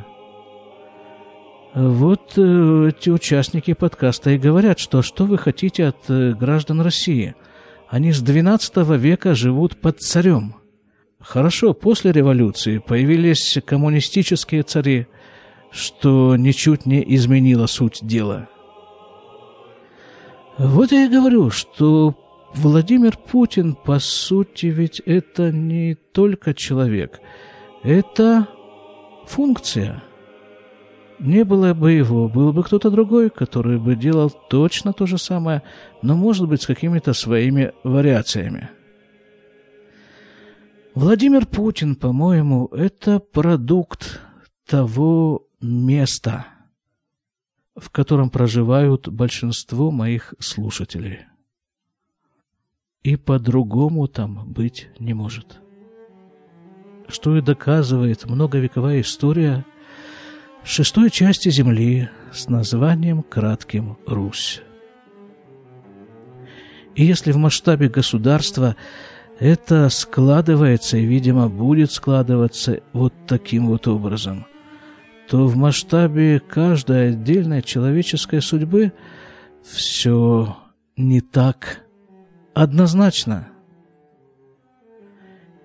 Вот 1.73 2.33
э, 2.37 2.89
эти 2.89 3.09
участники 3.09 3.73
подкаста 3.73 4.31
и 4.31 4.37
говорят, 4.37 4.79
что 4.79 5.01
что 5.01 5.25
вы 5.25 5.37
хотите 5.37 5.85
от 5.85 6.09
э, 6.09 6.33
граждан 6.33 6.81
России– 6.81 7.35
они 7.91 8.13
с 8.13 8.23
XII 8.23 8.97
века 8.97 9.35
живут 9.35 9.75
под 9.75 9.99
царем. 9.99 10.55
Хорошо, 11.19 11.73
после 11.73 12.13
революции 12.13 12.77
появились 12.77 13.57
коммунистические 13.65 14.63
цари, 14.63 15.07
что 15.71 16.37
ничуть 16.37 16.85
не 16.85 17.03
изменило 17.15 17.67
суть 17.67 17.99
дела. 18.01 18.47
Вот 20.57 20.93
я 20.93 21.03
и 21.03 21.09
говорю, 21.09 21.49
что 21.49 22.15
Владимир 22.53 23.17
Путин, 23.17 23.75
по 23.75 23.99
сути, 23.99 24.67
ведь 24.67 24.99
это 25.01 25.51
не 25.51 25.95
только 25.95 26.53
человек, 26.53 27.19
это 27.83 28.47
функция– 29.27 30.03
не 31.21 31.45
было 31.45 31.75
бы 31.75 31.91
его, 31.91 32.27
был 32.27 32.51
бы 32.51 32.63
кто-то 32.63 32.89
другой, 32.89 33.29
который 33.29 33.77
бы 33.77 33.95
делал 33.95 34.31
точно 34.31 34.91
то 34.91 35.05
же 35.05 35.19
самое, 35.19 35.61
но, 36.01 36.15
может 36.15 36.47
быть, 36.47 36.63
с 36.63 36.65
какими-то 36.65 37.13
своими 37.13 37.73
вариациями. 37.83 38.71
Владимир 40.95 41.45
Путин, 41.45 41.95
по-моему, 41.95 42.65
это 42.71 43.19
продукт 43.19 44.19
того 44.65 45.47
места, 45.61 46.47
в 47.75 47.91
котором 47.91 48.31
проживают 48.31 49.07
большинство 49.07 49.91
моих 49.91 50.33
слушателей. 50.39 51.19
И 53.03 53.15
по-другому 53.15 54.07
там 54.07 54.45
быть 54.45 54.89
не 54.99 55.13
может. 55.13 55.59
Что 57.07 57.35
и 57.35 57.41
доказывает 57.41 58.25
многовековая 58.25 59.01
история– 59.01 59.65
шестой 60.63 61.09
части 61.09 61.49
Земли 61.49 62.09
с 62.31 62.47
названием 62.47 63.23
кратким 63.23 63.97
«Русь». 64.05 64.61
И 66.95 67.05
если 67.05 67.31
в 67.31 67.37
масштабе 67.37 67.87
государства 67.87 68.75
это 69.39 69.89
складывается 69.89 70.97
и, 70.97 71.05
видимо, 71.05 71.47
будет 71.47 71.91
складываться 71.91 72.81
вот 72.93 73.13
таким 73.27 73.67
вот 73.67 73.87
образом, 73.87 74.45
то 75.29 75.47
в 75.47 75.55
масштабе 75.55 76.39
каждой 76.39 77.11
отдельной 77.11 77.61
человеческой 77.61 78.41
судьбы 78.41 78.91
все 79.63 80.57
не 80.97 81.21
так 81.21 81.79
однозначно. 82.53 83.47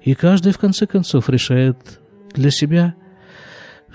И 0.02 0.14
каждый, 0.14 0.52
в 0.52 0.58
конце 0.58 0.86
концов, 0.86 1.28
решает 1.28 2.00
для 2.34 2.50
себя– 2.50 2.94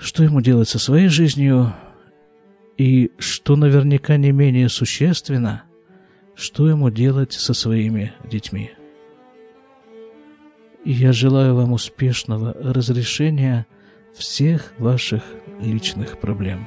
что 0.02 0.24
ему 0.24 0.40
делать 0.40 0.68
со 0.68 0.78
своей 0.78 1.08
жизнью 1.08 1.72
и, 2.76 3.12
что 3.18 3.56
наверняка 3.56 4.16
не 4.16 4.32
менее 4.32 4.68
существенно, 4.68 5.62
что 6.34 6.68
ему 6.68 6.90
делать 6.90 7.32
со 7.32 7.54
своими 7.54 8.12
детьми. 8.28 8.72
И 10.84 10.90
я 10.90 11.12
желаю 11.12 11.54
вам 11.54 11.72
успешного 11.72 12.52
разрешения 12.52 13.66
всех 14.16 14.72
ваших 14.78 15.22
личных 15.60 16.18
проблем. 16.18 16.66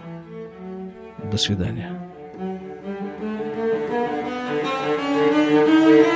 До 1.30 1.38
свидания. 1.38 2.05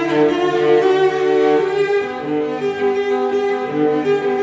thank 0.10 0.32
you. 4.08 4.38